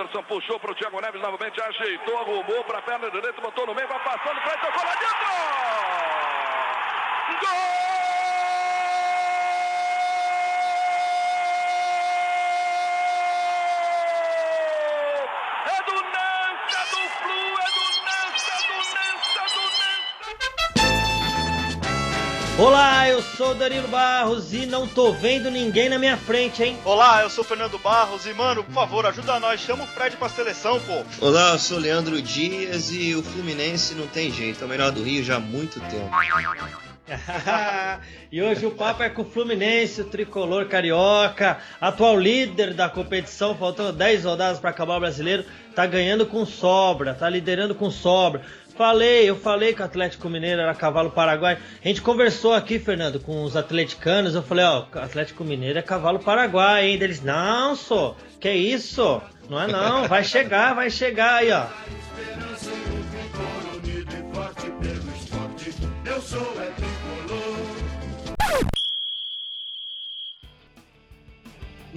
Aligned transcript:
Anderson 0.00 0.22
puxou 0.28 0.60
para 0.60 0.70
o 0.70 0.74
Thiago 0.76 1.00
Neves 1.00 1.20
novamente, 1.20 1.60
ajeitou, 1.60 2.18
arrumou 2.18 2.62
para 2.62 2.78
a 2.78 2.82
perna 2.82 3.10
direita, 3.10 3.40
botou 3.40 3.66
no 3.66 3.74
meio, 3.74 3.88
vai 3.88 3.98
passando, 3.98 4.40
vai 4.42 4.60
tocou 4.60 4.84
lá 4.84 4.94
dentro! 4.94 5.26
Gol! 7.40 7.87
Sou 23.38 23.52
o 23.52 23.54
Danilo 23.54 23.86
Barros 23.86 24.52
e 24.52 24.66
não 24.66 24.84
tô 24.84 25.12
vendo 25.12 25.48
ninguém 25.48 25.88
na 25.88 25.96
minha 25.96 26.16
frente, 26.16 26.60
hein? 26.60 26.76
Olá, 26.84 27.22
eu 27.22 27.30
sou 27.30 27.44
o 27.44 27.46
Fernando 27.46 27.78
Barros 27.78 28.26
e, 28.26 28.34
mano, 28.34 28.64
por 28.64 28.74
favor, 28.74 29.06
ajuda 29.06 29.38
nós, 29.38 29.60
chama 29.60 29.84
o 29.84 29.86
Fred 29.86 30.16
pra 30.16 30.28
seleção, 30.28 30.80
pô. 30.80 31.04
Olá, 31.24 31.52
eu 31.52 31.58
sou 31.60 31.76
o 31.76 31.80
Leandro 31.80 32.20
Dias 32.20 32.90
e 32.90 33.14
o 33.14 33.22
Fluminense 33.22 33.94
não 33.94 34.08
tem 34.08 34.32
jeito, 34.32 34.64
é 34.64 34.66
o 34.66 34.68
melhor 34.68 34.90
do 34.90 35.04
Rio 35.04 35.22
já 35.22 35.36
há 35.36 35.38
muito 35.38 35.78
tempo. 35.78 36.10
e 38.32 38.42
hoje 38.42 38.66
o 38.66 38.72
papo 38.72 39.04
é 39.04 39.08
com 39.08 39.22
o 39.22 39.24
Fluminense, 39.24 40.00
o 40.00 40.04
tricolor 40.04 40.66
carioca, 40.66 41.58
atual 41.80 42.18
líder 42.18 42.74
da 42.74 42.88
competição, 42.88 43.56
faltando 43.56 43.92
10 43.92 44.24
rodadas 44.24 44.58
para 44.58 44.70
acabar 44.70 44.96
o 44.96 45.00
brasileiro, 45.00 45.44
tá 45.76 45.86
ganhando 45.86 46.26
com 46.26 46.44
sobra, 46.44 47.14
tá 47.14 47.30
liderando 47.30 47.72
com 47.72 47.88
sobra. 47.88 48.42
Falei, 48.78 49.28
eu 49.28 49.34
falei 49.34 49.74
que 49.74 49.82
o 49.82 49.84
Atlético 49.84 50.28
Mineiro 50.30 50.60
era 50.60 50.72
cavalo 50.72 51.10
paraguai. 51.10 51.58
A 51.84 51.88
gente 51.88 52.00
conversou 52.00 52.54
aqui, 52.54 52.78
Fernando, 52.78 53.18
com 53.18 53.42
os 53.42 53.56
atleticanos. 53.56 54.36
Eu 54.36 54.42
falei, 54.44 54.64
ó, 54.64 54.84
Atlético 54.94 55.42
Mineiro 55.42 55.80
é 55.80 55.82
cavalo 55.82 56.20
paraguai, 56.20 56.86
hein? 56.86 56.94
Eles, 56.94 57.20
não, 57.20 57.74
só, 57.74 58.16
que 58.38 58.48
isso? 58.52 59.20
Não 59.50 59.60
é 59.60 59.66
não, 59.66 60.06
vai 60.06 60.22
chegar, 60.22 60.76
vai 60.76 60.90
chegar 60.90 61.38
aí, 61.38 61.50
ó. 61.50 61.66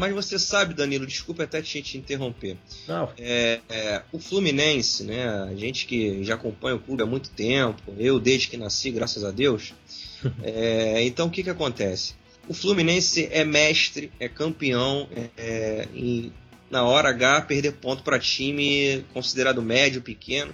Mas 0.02 0.16
você 0.16 0.39
sabe, 0.39 0.73
Danilo, 0.73 1.05
desculpa 1.05 1.44
até 1.44 1.61
te, 1.61 1.80
te 1.80 1.95
interromper. 1.95 2.57
Não. 2.88 3.13
É, 3.19 3.59
é, 3.69 4.02
o 4.11 4.17
Fluminense, 4.17 5.03
né? 5.03 5.30
A 5.30 5.53
gente 5.53 5.85
que 5.85 6.23
já 6.23 6.33
acompanha 6.33 6.75
o 6.75 6.80
clube 6.80 7.03
há 7.03 7.05
muito 7.05 7.30
tempo, 7.30 7.94
eu 7.99 8.19
desde 8.19 8.47
que 8.47 8.57
nasci, 8.57 8.89
graças 8.89 9.23
a 9.23 9.29
Deus. 9.29 9.75
é, 10.41 11.03
então 11.03 11.27
o 11.27 11.29
que, 11.29 11.44
que 11.44 11.52
acontece? 11.52 12.16
O 12.49 12.53
Fluminense 12.55 13.29
é 13.31 13.45
mestre, 13.45 14.11
é 14.19 14.27
campeão 14.27 15.07
é, 15.38 15.88
em, 15.94 16.33
na 16.67 16.83
hora 16.83 17.09
H 17.09 17.41
perder 17.41 17.73
ponto 17.73 18.02
para 18.02 18.17
time 18.17 19.05
considerado 19.13 19.61
médio, 19.61 20.02
pequeno. 20.02 20.52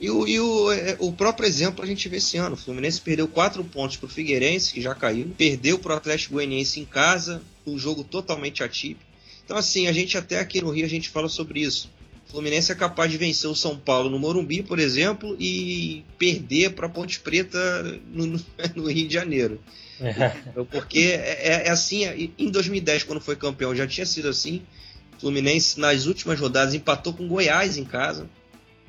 E, 0.00 0.08
o, 0.08 0.26
e 0.26 0.40
o, 0.40 0.72
é, 0.72 0.96
o, 0.98 1.12
próprio 1.12 1.46
exemplo 1.46 1.84
a 1.84 1.86
gente 1.86 2.08
vê 2.08 2.16
esse 2.16 2.38
ano. 2.38 2.54
O 2.54 2.58
Fluminense 2.58 3.00
perdeu 3.00 3.28
quatro 3.28 3.62
pontos 3.62 3.98
para 3.98 4.06
o 4.06 4.08
Figueirense, 4.08 4.72
que 4.72 4.80
já 4.80 4.94
caiu. 4.94 5.30
Perdeu 5.36 5.78
para 5.78 5.92
o 5.92 5.96
Atlético 5.96 6.34
Goianiense 6.34 6.80
em 6.80 6.86
casa 6.86 7.42
um 7.66 7.78
jogo 7.78 8.02
totalmente 8.02 8.64
atípico. 8.64 9.04
Então, 9.44 9.58
assim, 9.58 9.88
a 9.88 9.92
gente 9.92 10.16
até 10.16 10.38
aqui 10.38 10.62
no 10.62 10.70
Rio 10.70 10.86
a 10.86 10.88
gente 10.88 11.10
fala 11.10 11.28
sobre 11.28 11.60
isso. 11.60 11.90
O 12.28 12.30
Fluminense 12.30 12.72
é 12.72 12.74
capaz 12.74 13.10
de 13.10 13.18
vencer 13.18 13.50
o 13.50 13.54
São 13.54 13.76
Paulo 13.76 14.08
no 14.08 14.18
Morumbi, 14.18 14.62
por 14.62 14.78
exemplo, 14.78 15.36
e 15.38 16.02
perder 16.16 16.70
para 16.70 16.88
Ponte 16.88 17.20
Preta 17.20 17.58
no, 18.12 18.26
no, 18.76 18.86
Rio 18.86 19.06
de 19.06 19.12
Janeiro. 19.12 19.60
É. 20.00 20.64
Porque 20.70 21.00
é, 21.00 21.64
é, 21.64 21.66
é 21.66 21.70
assim, 21.70 22.04
em 22.38 22.48
2010, 22.50 23.02
quando 23.02 23.20
foi 23.20 23.36
campeão, 23.36 23.74
já 23.74 23.86
tinha 23.86 24.06
sido 24.06 24.28
assim. 24.28 24.62
O 25.18 25.20
Fluminense, 25.20 25.78
nas 25.78 26.06
últimas 26.06 26.40
rodadas, 26.40 26.72
empatou 26.72 27.12
com 27.12 27.28
Goiás 27.28 27.76
em 27.76 27.84
casa. 27.84 28.30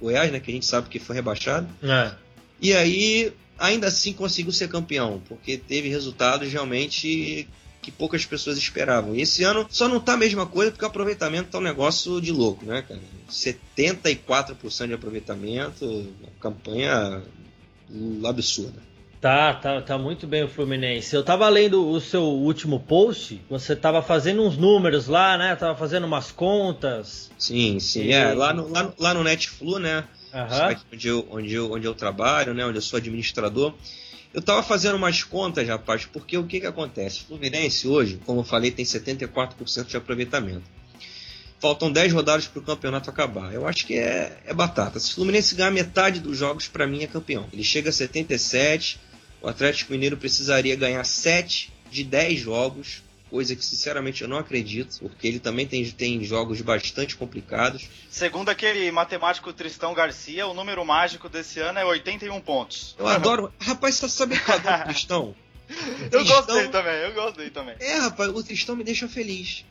Goiás, 0.02 0.32
né, 0.32 0.40
que 0.40 0.52
a 0.52 0.54
gente 0.54 0.66
sabe 0.66 0.90
que 0.90 1.00
foi 1.00 1.16
rebaixado. 1.16 1.68
É. 1.84 2.12
E 2.60 2.74
aí, 2.74 3.34
ainda 3.58 3.88
assim, 3.88 4.14
conseguiu 4.14 4.52
ser 4.52 4.68
campeão, 4.68 5.22
porque 5.28 5.58
teve 5.58 5.90
resultados 5.90 6.52
realmente 6.52 7.48
que 7.82 7.92
poucas 7.92 8.26
pessoas 8.26 8.58
esperavam. 8.58 9.16
E 9.16 9.22
esse 9.22 9.44
ano 9.44 9.66
só 9.70 9.88
não 9.88 10.00
tá 10.00 10.14
a 10.14 10.18
mesma 10.18 10.46
coisa 10.46 10.72
porque 10.72 10.86
o 10.86 10.88
aproveitamento 10.88 11.50
tá 11.50 11.58
um 11.58 11.62
negócio 11.62 12.22
de 12.22 12.32
louco, 12.32 12.66
né, 12.66 12.84
cara? 12.84 13.00
74% 13.30 14.88
de 14.88 14.94
aproveitamento, 14.94 16.14
campanha 16.40 17.24
absurda. 18.24 18.91
Tá, 19.22 19.54
tá, 19.54 19.80
tá 19.84 20.00
muito 20.00 20.26
bem 20.26 20.44
o 20.44 20.48
Fluminense. 20.48 21.16
Eu 21.16 21.24
tava 21.24 21.48
lendo 21.48 21.88
o 21.88 22.02
seu 22.02 22.24
último 22.24 22.80
post, 22.80 23.40
você 23.48 23.76
tava 23.76 24.02
fazendo 24.02 24.42
uns 24.42 24.58
números 24.58 25.08
lá, 25.08 25.38
né? 25.38 25.56
Tava 25.56 25.78
fazendo 25.78 26.08
umas 26.08 26.32
contas. 26.32 27.30
Sim, 27.38 27.80
sim. 27.80 28.06
E... 28.06 28.14
É, 28.14 28.34
lá 28.34 28.52
no, 28.52 28.68
lá, 28.68 28.92
lá 28.98 29.14
no 29.14 29.24
Netflu, 29.24 29.78
né? 29.78 30.06
Uhum. 30.34 30.78
Onde, 30.92 31.08
eu, 31.08 31.28
onde, 31.30 31.54
eu, 31.54 31.72
onde 31.72 31.86
eu 31.86 31.94
trabalho, 31.94 32.56
né? 32.56 32.66
Onde 32.66 32.80
eu 32.80 32.82
sou 32.82 32.98
administrador. 32.98 33.76
Eu 34.34 34.42
tava 34.42 34.64
fazendo 34.64 34.96
umas 34.96 35.24
contas, 35.24 35.68
rapaz, 35.68 36.04
porque 36.04 36.36
o 36.36 36.48
que 36.48 36.60
que 36.60 36.66
acontece? 36.66 37.22
O 37.22 37.26
Fluminense 37.28 37.88
hoje, 37.88 38.20
como 38.26 38.40
eu 38.40 38.44
falei, 38.44 38.72
tem 38.72 38.84
74% 38.84 39.86
de 39.86 39.98
aproveitamento. 39.98 40.64
Faltam 41.60 41.92
10 41.92 42.12
rodadas 42.12 42.48
para 42.48 42.60
o 42.60 42.64
campeonato 42.64 43.08
acabar. 43.08 43.54
Eu 43.54 43.68
acho 43.68 43.86
que 43.86 44.00
é, 44.00 44.36
é 44.46 44.54
batata. 44.54 45.00
Se 45.00 45.12
o 45.12 45.16
Fluminense 45.16 45.54
ganhar 45.54 45.70
metade 45.70 46.20
dos 46.20 46.36
jogos, 46.36 46.68
para 46.68 46.88
mim 46.88 47.04
é 47.04 47.08
campeão. 47.08 47.48
Ele 47.54 47.64
chega 47.64 47.90
a 47.90 47.94
77, 47.94 49.00
o 49.42 49.48
Atlético 49.48 49.92
Mineiro 49.92 50.18
precisaria 50.18 50.76
ganhar 50.76 51.04
7 51.04 51.72
de 51.90 52.04
10 52.04 52.40
jogos 52.40 53.04
coisa 53.32 53.56
que 53.56 53.64
sinceramente 53.64 54.22
eu 54.22 54.28
não 54.28 54.38
acredito, 54.38 55.00
porque 55.00 55.26
ele 55.26 55.40
também 55.40 55.66
tem, 55.66 55.90
tem 55.90 56.22
jogos 56.22 56.60
bastante 56.60 57.16
complicados. 57.16 57.88
Segundo 58.10 58.50
aquele 58.50 58.92
matemático 58.92 59.54
Tristão 59.54 59.94
Garcia, 59.94 60.46
o 60.46 60.54
número 60.54 60.86
mágico 60.86 61.30
desse 61.30 61.62
ano 61.62 61.80
é 61.80 61.86
81 61.86 62.42
pontos. 62.42 62.94
Eu 63.00 63.08
adoro. 63.08 63.54
Rapaz, 63.58 63.96
você 63.96 64.10
sabe 64.10 64.38
que 64.38 64.52
eu 64.52 64.56
adoro 64.56 64.84
Tristão? 64.92 65.36
eu 66.12 66.26
gosto 66.26 66.54
dele 66.54 66.68
também, 66.68 66.94
eu 66.94 67.14
gosto 67.14 67.38
dele 67.38 67.52
também. 67.52 67.76
É, 67.80 67.96
rapaz, 68.00 68.30
o 68.30 68.44
Tristão 68.44 68.76
me 68.76 68.84
deixa 68.84 69.08
feliz. 69.08 69.64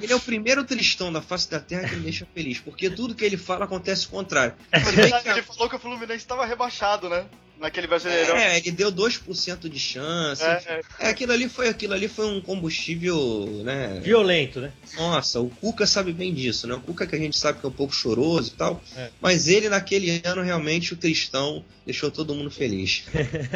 Ele 0.00 0.12
é 0.12 0.16
o 0.16 0.20
primeiro 0.20 0.64
Tristão 0.64 1.12
da 1.12 1.22
face 1.22 1.50
da 1.50 1.60
Terra 1.60 1.88
que 1.88 1.96
me 1.96 2.02
deixa 2.02 2.26
feliz, 2.34 2.58
porque 2.58 2.90
tudo 2.90 3.14
que 3.14 3.24
ele 3.24 3.36
fala 3.36 3.64
acontece 3.64 4.06
o 4.06 4.10
contrário. 4.10 4.54
Ele 4.72 5.42
falou 5.42 5.68
que 5.68 5.76
o 5.76 5.78
Fluminense 5.78 6.16
estava 6.16 6.44
rebaixado, 6.44 7.08
né? 7.08 7.26
naquele 7.58 7.86
brasileirão. 7.86 8.36
É, 8.36 8.58
ele 8.58 8.70
deu 8.70 8.90
2% 8.90 9.68
de 9.68 9.78
chance. 9.78 10.42
É, 10.42 10.62
é. 10.66 10.80
é, 11.00 11.08
aquilo 11.08 11.32
ali 11.32 11.48
foi 11.48 11.68
aquilo 11.68 11.94
ali 11.94 12.08
foi 12.08 12.26
um 12.26 12.40
combustível, 12.40 13.62
né? 13.64 14.00
Violento, 14.02 14.60
né? 14.60 14.72
Nossa, 14.96 15.40
o 15.40 15.50
Cuca 15.50 15.86
sabe 15.86 16.12
bem 16.12 16.32
disso, 16.32 16.66
né? 16.66 16.74
O 16.74 16.80
Cuca 16.80 17.06
que 17.06 17.14
a 17.14 17.18
gente 17.18 17.36
sabe 17.36 17.60
que 17.60 17.66
é 17.66 17.68
um 17.68 17.72
pouco 17.72 17.94
choroso 17.94 18.52
e 18.54 18.56
tal. 18.56 18.82
É. 18.96 19.10
Mas 19.20 19.48
ele 19.48 19.68
naquele 19.68 20.22
ano 20.24 20.42
realmente 20.42 20.94
o 20.94 20.96
Tristão 20.96 21.64
deixou 21.84 22.10
todo 22.10 22.34
mundo 22.34 22.50
feliz. 22.50 23.04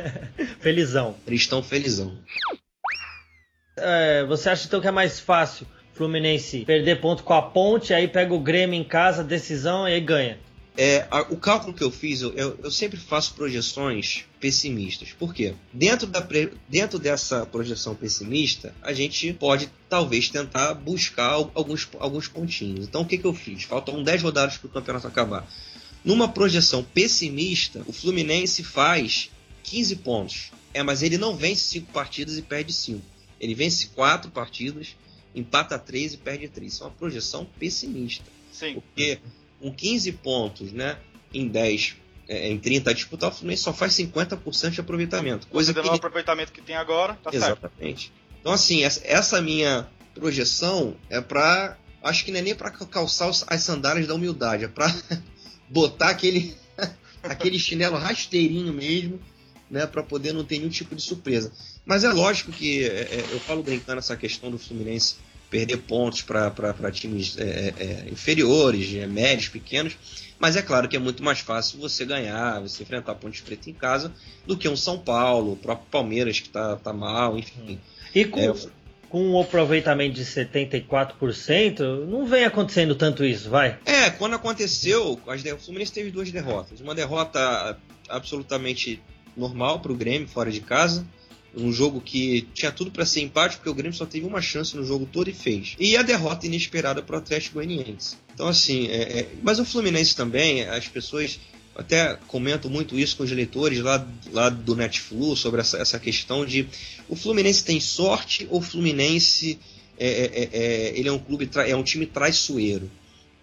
felizão. 0.61 1.17
Tristão 1.25 1.63
felizão. 1.63 2.17
É, 3.77 4.25
você 4.25 4.51
acha 4.51 4.67
então 4.67 4.81
que 4.81 4.89
é 4.89 4.91
mais 4.91 5.19
fácil 5.19 5.67
Fluminense 5.95 6.65
perder 6.65 7.01
ponto 7.01 7.23
com 7.23 7.35
a 7.35 7.43
ponte, 7.43 7.93
aí 7.93 8.09
pega 8.09 8.33
o 8.35 8.41
Grêmio 8.41 8.79
em 8.79 8.85
casa, 8.85 9.23
decisão 9.23 9.89
e 9.89 9.95
aí 9.95 10.01
ganha? 10.01 10.39
É, 10.77 11.07
a, 11.11 11.21
o 11.23 11.37
cálculo 11.37 11.75
que 11.75 11.85
eu 11.85 11.91
fiz, 11.91 12.23
eu, 12.23 12.33
eu, 12.35 12.71
sempre 12.71 12.99
faço 12.99 13.35
projeções 13.35 14.25
pessimistas. 14.41 15.13
Por 15.13 15.35
quê? 15.35 15.55
Dentro, 15.71 16.07
da, 16.07 16.27
dentro 16.67 16.99
dessa 16.99 17.45
projeção 17.45 17.95
pessimista, 17.95 18.75
a 18.81 18.93
gente 18.93 19.35
pode 19.35 19.71
talvez 19.89 20.31
tentar 20.31 20.73
buscar 20.75 21.33
alguns, 21.55 21.87
alguns 21.99 22.27
pontinhos. 22.27 22.87
Então 22.87 23.03
o 23.03 23.07
que, 23.07 23.19
que 23.19 23.27
eu 23.27 23.35
fiz? 23.35 23.65
Faltam 23.65 24.03
10 24.03 24.23
rodadas 24.23 24.57
para 24.57 24.67
o 24.67 24.71
campeonato 24.71 25.07
acabar. 25.07 25.47
Numa 26.03 26.27
projeção 26.27 26.83
pessimista, 26.83 27.83
o 27.87 27.93
Fluminense 27.93 28.65
faz 28.65 29.31
15 29.65 29.97
pontos. 29.97 30.51
É, 30.75 30.83
mas 30.83 31.03
ele 31.03 31.19
não 31.19 31.37
vence 31.37 31.65
5 31.65 31.93
partidas 31.93 32.39
e 32.39 32.43
perde 32.43 32.73
5. 32.73 33.12
Ele 33.43 33.55
vence 33.55 33.89
4 33.89 34.31
partidas, 34.31 34.97
empata 35.35 35.79
3 35.79 36.15
e 36.15 36.17
perde 36.17 36.49
3. 36.49 36.73
Isso 36.73 36.85
é 36.85 36.87
uma 36.87 36.93
projeção 36.93 37.45
pessimista. 37.59 38.25
Sim. 38.51 38.75
Porque 38.75 39.19
com 39.61 39.71
15 39.71 40.13
pontos, 40.13 40.73
né, 40.73 40.99
em 41.35 41.49
10, 41.49 41.97
é, 42.29 42.49
em 42.49 42.59
30 42.59 42.91
a 42.91 42.93
disputar, 42.95 43.31
o 43.31 43.35
Fluminense 43.35 43.65
só 43.65 43.73
faz 43.73 43.93
50% 43.95 44.71
de 44.71 44.81
aproveitamento. 44.81 45.47
Coisa 45.49 45.75
que... 45.75 45.81
o 45.81 45.93
aproveitamento 45.93 46.53
que 46.53 46.63
tem 46.63 46.77
agora, 46.77 47.19
tá 47.23 47.31
Exatamente. 47.33 48.05
Certo. 48.05 48.23
Então, 48.41 48.53
assim, 48.53 48.83
essa 48.83 49.43
minha 49.43 49.89
projeção 50.15 50.97
é 51.11 51.21
para 51.21 51.77
Acho 52.03 52.25
que 52.25 52.33
não 52.33 52.41
é 52.41 52.43
nem 52.43 52.55
para 52.55 52.71
calçar 52.71 53.31
as 53.47 53.63
sandálias 53.63 54.09
da 54.09 54.15
humildade, 54.15 54.65
é 54.65 54.69
para 54.69 54.93
botar 55.71 56.11
aquele, 56.11 56.57
aquele 57.23 57.59
chinelo 57.59 57.97
rasteirinho 57.97 58.73
mesmo, 58.73 59.21
né, 59.73 59.87
para 59.87 60.03
poder 60.03 60.35
não 60.35 60.45
ter 60.45 60.59
nenhum 60.59 60.71
tipo 60.71 60.95
de 60.95 61.01
surpresa. 61.01 61.51
Mas 61.85 62.05
é 62.05 62.13
lógico 62.13 62.53
que 62.53 62.85
é, 62.85 63.01
é 63.01 63.25
eu 63.33 63.41
falo 63.41 63.63
brincando 63.63 63.99
essa 63.99 64.15
questão 64.15 64.51
do 64.51 64.59
Fluminense 64.59 65.17
perder 65.51 65.79
pontos 65.79 66.23
para 66.23 66.91
times 66.93 67.37
é, 67.39 67.43
é, 67.43 67.75
é, 67.79 68.11
inferiores, 68.11 68.95
é, 68.95 69.07
médios, 69.07 69.49
pequenos. 69.49 69.97
Mas 70.39 70.57
é 70.57 70.63
claro 70.63 70.89
que 70.89 70.97
é 70.97 70.99
muito 70.99 71.23
mais 71.23 71.41
fácil 71.41 71.79
você 71.79 72.05
ganhar, 72.05 72.61
você 72.61 72.83
enfrentar 72.83 73.15
Ponte 73.15 73.43
Preta 73.43 73.71
em 73.71 73.75
casa, 73.75 74.13
do 74.47 74.57
que 74.57 74.69
um 74.69 74.77
São 74.77 74.99
Paulo, 74.99 75.53
o 75.53 75.57
próprio 75.57 75.87
Palmeiras 75.91 76.41
que 76.41 76.49
está 76.49 76.77
tá 76.77 76.93
mal, 76.93 77.39
enfim. 77.39 77.79
E 78.15 78.25
com, 78.25 78.41
é, 78.41 78.55
com 79.09 79.31
um 79.31 79.41
aproveitamento 79.41 80.15
de 80.15 80.25
74%, 80.25 82.07
não 82.07 82.27
vem 82.27 82.45
acontecendo 82.45 82.95
tanto 82.95 83.25
isso, 83.25 83.49
vai? 83.49 83.79
É, 83.85 84.11
quando 84.11 84.35
aconteceu, 84.35 85.13
o 85.13 85.59
Fluminense 85.59 85.93
teve 85.93 86.11
duas 86.11 86.31
derrotas. 86.31 86.81
Uma 86.81 86.95
derrota 86.95 87.79
absolutamente 88.09 89.01
normal 89.37 89.81
para 89.81 89.93
o 89.93 89.97
Grêmio, 89.97 90.29
fora 90.29 90.51
de 90.51 90.61
casa. 90.61 91.07
Um 91.55 91.71
jogo 91.71 92.01
que 92.01 92.49
tinha 92.55 92.73
tudo 92.73 92.91
para 92.91 93.05
ser 93.05 93.21
empate, 93.21 93.57
porque 93.57 93.69
o 93.69 93.75
Grêmio 93.75 93.97
só 93.97 94.07
teve 94.07 94.27
uma 94.27 94.41
chance 94.41 94.75
no 94.75 94.85
jogo 94.85 95.07
todo 95.11 95.29
e 95.29 95.35
fez. 95.35 95.75
E 95.79 95.97
a 95.97 96.03
derrota 96.03 96.47
inesperada 96.47 97.03
para 97.03 97.17
o 97.17 97.19
Atlético 97.19 97.55
Goianiense. 97.55 98.17
Então, 98.35 98.49
assim, 98.49 98.89
é, 98.89 99.21
é, 99.21 99.29
mas 99.43 99.59
o 99.59 99.65
Fluminense 99.65 100.17
também, 100.17 100.63
as 100.63 100.89
pessoas 100.89 101.39
até 101.75 102.19
comento 102.27 102.69
muito 102.69 102.99
isso 102.99 103.17
com 103.17 103.23
os 103.23 103.31
leitores 103.31 103.81
lá, 103.81 104.07
lá 104.31 104.49
do 104.49 104.77
Netflix 104.77 105.41
sobre 105.41 105.61
essa, 105.61 105.79
essa 105.79 105.99
questão 105.99 106.45
de 106.45 106.67
o 107.09 107.17
Fluminense 107.17 107.65
tem 107.65 107.81
sorte 107.81 108.47
ou 108.51 108.59
o 108.59 108.63
Fluminense 108.63 109.59
é, 109.99 110.09
é, 110.09 110.25
é, 110.25 110.49
é 110.53 110.99
ele 110.99 111.09
é 111.09 111.13
um 111.13 111.19
clube 111.19 111.49
é 111.67 111.75
um 111.75 111.83
time 111.83 112.07
traiçoeiro, 112.07 112.91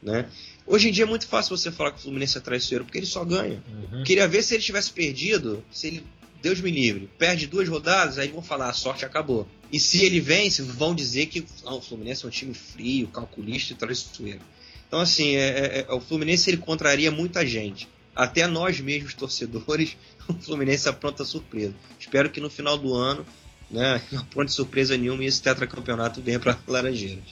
né? 0.01 0.27
Hoje 0.69 0.89
em 0.89 0.91
dia 0.91 1.03
é 1.03 1.07
muito 1.07 1.27
fácil 1.27 1.57
você 1.57 1.71
falar 1.71 1.91
que 1.91 1.97
o 1.97 2.01
Fluminense 2.03 2.37
é 2.37 2.41
traiçoeiro 2.41 2.85
porque 2.85 2.99
ele 2.99 3.07
só 3.07 3.25
ganha. 3.25 3.61
Uhum. 3.91 4.03
Queria 4.03 4.27
ver 4.27 4.43
se 4.43 4.53
ele 4.53 4.61
tivesse 4.61 4.91
perdido, 4.91 5.65
se 5.71 5.87
ele 5.87 6.05
Deus 6.43 6.61
me 6.61 6.69
livre, 6.69 7.09
perde 7.17 7.47
duas 7.47 7.67
rodadas, 7.67 8.19
aí 8.19 8.29
vão 8.29 8.43
falar 8.43 8.69
a 8.69 8.73
sorte 8.73 9.03
acabou. 9.03 9.47
E 9.71 9.79
se 9.79 10.05
ele 10.05 10.19
vence, 10.19 10.61
vão 10.61 10.93
dizer 10.93 11.25
que 11.25 11.43
ah, 11.65 11.73
o 11.73 11.81
Fluminense 11.81 12.23
é 12.23 12.27
um 12.27 12.31
time 12.31 12.53
frio, 12.53 13.07
calculista 13.07 13.73
e 13.73 13.75
traiçoeiro. 13.75 14.41
Então 14.87 14.99
assim, 14.99 15.35
é, 15.35 15.47
é, 15.47 15.85
é 15.89 15.91
o 15.91 15.99
Fluminense 15.99 16.49
ele 16.51 16.57
contraria 16.57 17.09
muita 17.09 17.43
gente 17.43 17.89
até 18.15 18.45
nós 18.45 18.79
mesmos, 18.79 19.15
torcedores, 19.15 19.97
o 20.29 20.33
Fluminense 20.33 20.87
apronta 20.87 21.25
surpresa. 21.25 21.73
Espero 21.99 22.29
que 22.29 22.39
no 22.39 22.49
final 22.49 22.77
do 22.77 22.93
ano, 22.93 23.25
né, 23.71 24.01
não 24.11 24.21
apronte 24.21 24.51
surpresa 24.51 24.95
nenhuma 24.95 25.23
e 25.23 25.27
esse 25.27 25.41
tetracampeonato 25.41 26.21
venha 26.21 26.39
para 26.39 26.59
Laranjeiras. 26.67 27.23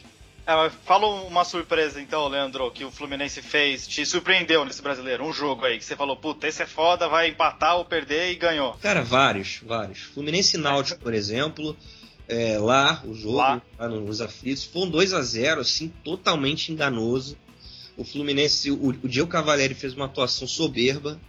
É, 0.47 0.69
fala 0.85 1.05
uma 1.25 1.43
surpresa 1.43 1.99
então, 1.99 2.25
Leandro, 2.29 2.71
que 2.71 2.85
o 2.85 2.89
Fluminense 2.89 3.41
fez, 3.41 3.85
te 3.85 4.05
surpreendeu 4.05 4.63
nesse 4.63 4.81
brasileiro, 4.81 5.25
um 5.25 5.33
jogo 5.33 5.65
aí, 5.65 5.77
que 5.77 5.83
você 5.83 5.93
falou, 5.93 6.15
puta, 6.15 6.47
esse 6.47 6.63
é 6.63 6.65
foda, 6.65 7.09
vai 7.09 7.27
empatar 7.27 7.75
ou 7.75 7.83
perder 7.83 8.31
e 8.31 8.35
ganhou. 8.35 8.73
Cara, 8.75 9.03
vários, 9.03 9.59
vários. 9.61 9.99
Fluminense 9.99 10.57
Náutico, 10.57 11.01
por 11.01 11.13
exemplo, 11.13 11.75
é, 12.29 12.57
lá, 12.57 13.03
o 13.05 13.13
jogo, 13.13 13.35
lá. 13.35 13.61
lá 13.77 13.89
nos 13.89 14.21
aflitos, 14.21 14.63
foi 14.63 14.83
um 14.83 14.89
2 14.89 15.13
a 15.13 15.21
0 15.21 15.59
assim, 15.59 15.89
totalmente 16.01 16.71
enganoso. 16.71 17.37
O 17.97 18.05
Fluminense, 18.05 18.71
o, 18.71 18.87
o 18.87 19.07
Diego 19.09 19.27
Cavalieri 19.27 19.73
fez 19.73 19.93
uma 19.95 20.05
atuação 20.05 20.47
soberba, 20.47 21.19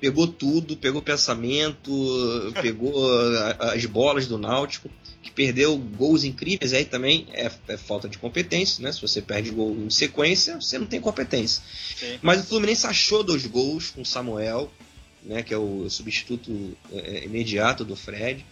pegou 0.00 0.28
tudo, 0.28 0.76
pegou 0.76 1.02
pensamento, 1.02 1.90
pegou 2.62 3.04
as 3.58 3.84
bolas 3.86 4.28
do 4.28 4.38
Náutico, 4.38 4.88
que 5.22 5.30
perdeu 5.30 5.76
gols 5.76 6.24
incríveis, 6.24 6.72
aí 6.72 6.84
também 6.84 7.26
é, 7.32 7.50
é, 7.68 7.76
falta 7.76 8.08
de 8.08 8.18
competência, 8.18 8.82
né? 8.82 8.90
Se 8.92 9.02
você 9.02 9.20
perde 9.20 9.50
gol 9.50 9.72
em 9.72 9.90
sequência, 9.90 10.56
você 10.60 10.78
não 10.78 10.86
tem 10.86 11.00
competência. 11.00 11.62
Sim. 11.96 12.18
Mas 12.22 12.40
o 12.40 12.44
Fluminense 12.44 12.86
achou 12.86 13.22
dois 13.22 13.46
gols 13.46 13.90
com 13.90 14.00
o 14.00 14.06
Samuel, 14.06 14.72
né? 15.22 15.42
Que 15.42 15.52
é 15.52 15.58
o 15.58 15.88
substituto 15.90 16.76
é, 16.92 17.18
é 17.18 17.24
imediato 17.24 17.84
do 17.84 17.94
Fred. 17.94 18.44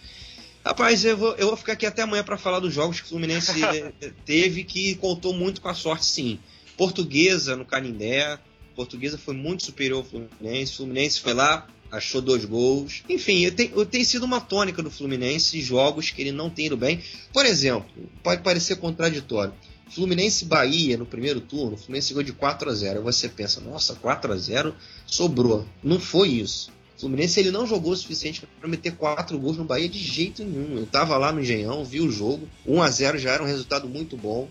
Rapaz, 0.63 1.03
eu 1.05 1.17
vou, 1.17 1.35
eu 1.35 1.47
vou 1.47 1.57
ficar 1.57 1.73
aqui 1.73 1.85
até 1.85 2.03
amanhã 2.03 2.23
para 2.23 2.37
falar 2.37 2.59
dos 2.59 2.73
jogos 2.73 2.99
que 2.99 3.07
o 3.07 3.09
Fluminense 3.09 3.51
teve, 4.25 4.63
que 4.63 4.95
contou 4.95 5.33
muito 5.33 5.61
com 5.61 5.69
a 5.69 5.73
sorte, 5.73 6.05
sim. 6.05 6.39
Portuguesa 6.77 7.55
no 7.55 7.65
Canindé. 7.65 8.37
Portuguesa 8.75 9.17
foi 9.17 9.33
muito 9.33 9.63
superior 9.63 9.99
ao 9.99 10.03
Fluminense. 10.03 10.75
Fluminense 10.75 11.19
foi 11.19 11.33
lá, 11.33 11.67
achou 11.91 12.21
dois 12.21 12.45
gols. 12.45 13.03
Enfim, 13.09 13.49
tem, 13.51 13.69
tem 13.85 14.03
sido 14.03 14.23
uma 14.23 14.39
tônica 14.39 14.81
do 14.81 14.91
Fluminense 14.91 15.61
jogos 15.61 16.11
que 16.11 16.21
ele 16.21 16.31
não 16.31 16.49
tem 16.49 16.67
ido 16.67 16.77
bem. 16.77 17.01
Por 17.33 17.45
exemplo, 17.45 17.89
pode 18.23 18.41
parecer 18.41 18.75
contraditório. 18.77 19.53
Fluminense 19.89 20.45
Bahia 20.45 20.97
no 20.97 21.05
primeiro 21.05 21.41
turno, 21.41 21.73
o 21.73 21.77
Fluminense 21.77 22.13
ganhou 22.13 22.23
de 22.23 22.33
4 22.33 22.69
a 22.69 22.73
0. 22.73 23.01
Você 23.03 23.27
pensa, 23.27 23.59
nossa, 23.59 23.95
4 23.95 24.31
a 24.31 24.37
0 24.37 24.75
sobrou. 25.05 25.65
Não 25.83 25.99
foi 25.99 26.29
isso. 26.29 26.71
O 26.95 26.99
Fluminense 26.99 27.39
ele 27.39 27.49
não 27.49 27.65
jogou 27.65 27.93
o 27.93 27.97
suficiente 27.97 28.43
para 28.59 28.69
meter 28.69 28.95
quatro 28.95 29.39
gols 29.39 29.57
no 29.57 29.63
Bahia 29.63 29.89
de 29.89 29.97
jeito 29.97 30.43
nenhum. 30.43 30.77
Eu 30.77 30.83
estava 30.83 31.17
lá 31.17 31.31
no 31.31 31.41
Engenhão, 31.41 31.83
vi 31.83 32.01
o 32.01 32.11
jogo. 32.11 32.47
1 32.67 32.81
a 32.81 32.89
0 32.89 33.17
já 33.17 33.31
era 33.31 33.41
um 33.41 33.47
resultado 33.47 33.87
muito 33.89 34.15
bom. 34.15 34.47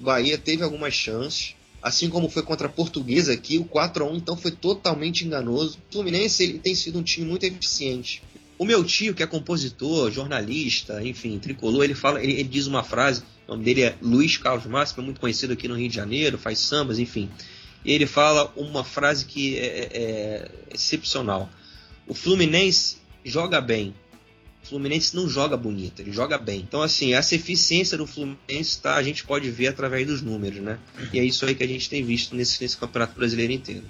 O 0.00 0.02
Bahia 0.02 0.36
teve 0.36 0.64
algumas 0.64 0.94
chances 0.94 1.54
assim 1.82 2.08
como 2.08 2.28
foi 2.28 2.42
contra 2.42 2.66
a 2.66 2.70
Portuguesa 2.70 3.32
aqui, 3.32 3.58
o 3.58 3.64
4 3.64 4.04
a 4.04 4.08
1 4.10 4.16
então 4.16 4.36
foi 4.36 4.50
totalmente 4.50 5.24
enganoso. 5.24 5.78
O 5.88 5.92
Fluminense 5.92 6.42
ele 6.42 6.58
tem 6.58 6.74
sido 6.74 6.98
um 6.98 7.02
time 7.02 7.26
muito 7.26 7.44
eficiente. 7.44 8.22
O 8.58 8.64
meu 8.64 8.84
tio, 8.84 9.14
que 9.14 9.22
é 9.22 9.26
compositor, 9.26 10.10
jornalista, 10.10 11.02
enfim, 11.02 11.38
tricolor, 11.38 11.84
ele 11.84 11.94
fala, 11.94 12.22
ele, 12.22 12.34
ele 12.34 12.44
diz 12.44 12.66
uma 12.66 12.82
frase, 12.82 13.22
o 13.48 13.52
nome 13.52 13.64
dele 13.64 13.82
é 13.82 13.96
Luiz 14.02 14.36
Carlos 14.36 14.66
Márcio, 14.66 15.00
é 15.00 15.02
muito 15.02 15.18
conhecido 15.18 15.54
aqui 15.54 15.66
no 15.66 15.74
Rio 15.74 15.88
de 15.88 15.94
Janeiro, 15.94 16.36
faz 16.36 16.58
sambas, 16.58 16.98
enfim. 16.98 17.30
E 17.82 17.92
ele 17.92 18.06
fala 18.06 18.52
uma 18.54 18.84
frase 18.84 19.24
que 19.24 19.56
é, 19.56 19.66
é, 19.66 19.88
é 19.92 20.50
excepcional. 20.74 21.48
O 22.06 22.12
Fluminense 22.12 22.98
joga 23.24 23.60
bem, 23.62 23.94
Fluminense 24.70 25.14
não 25.16 25.28
joga 25.28 25.56
bonito, 25.56 26.00
ele 26.00 26.12
joga 26.12 26.38
bem. 26.38 26.60
Então, 26.60 26.80
assim, 26.80 27.12
essa 27.12 27.34
eficiência 27.34 27.98
do 27.98 28.06
Fluminense 28.06 28.80
tá, 28.80 28.94
a 28.94 29.02
gente 29.02 29.24
pode 29.24 29.50
ver 29.50 29.66
através 29.66 30.06
dos 30.06 30.22
números, 30.22 30.60
né? 30.60 30.78
E 31.12 31.18
é 31.18 31.24
isso 31.24 31.44
aí 31.44 31.54
que 31.54 31.64
a 31.64 31.66
gente 31.66 31.90
tem 31.90 32.04
visto 32.04 32.34
nesse, 32.36 32.62
nesse 32.62 32.76
Campeonato 32.76 33.14
Brasileiro 33.14 33.52
inteiro. 33.52 33.84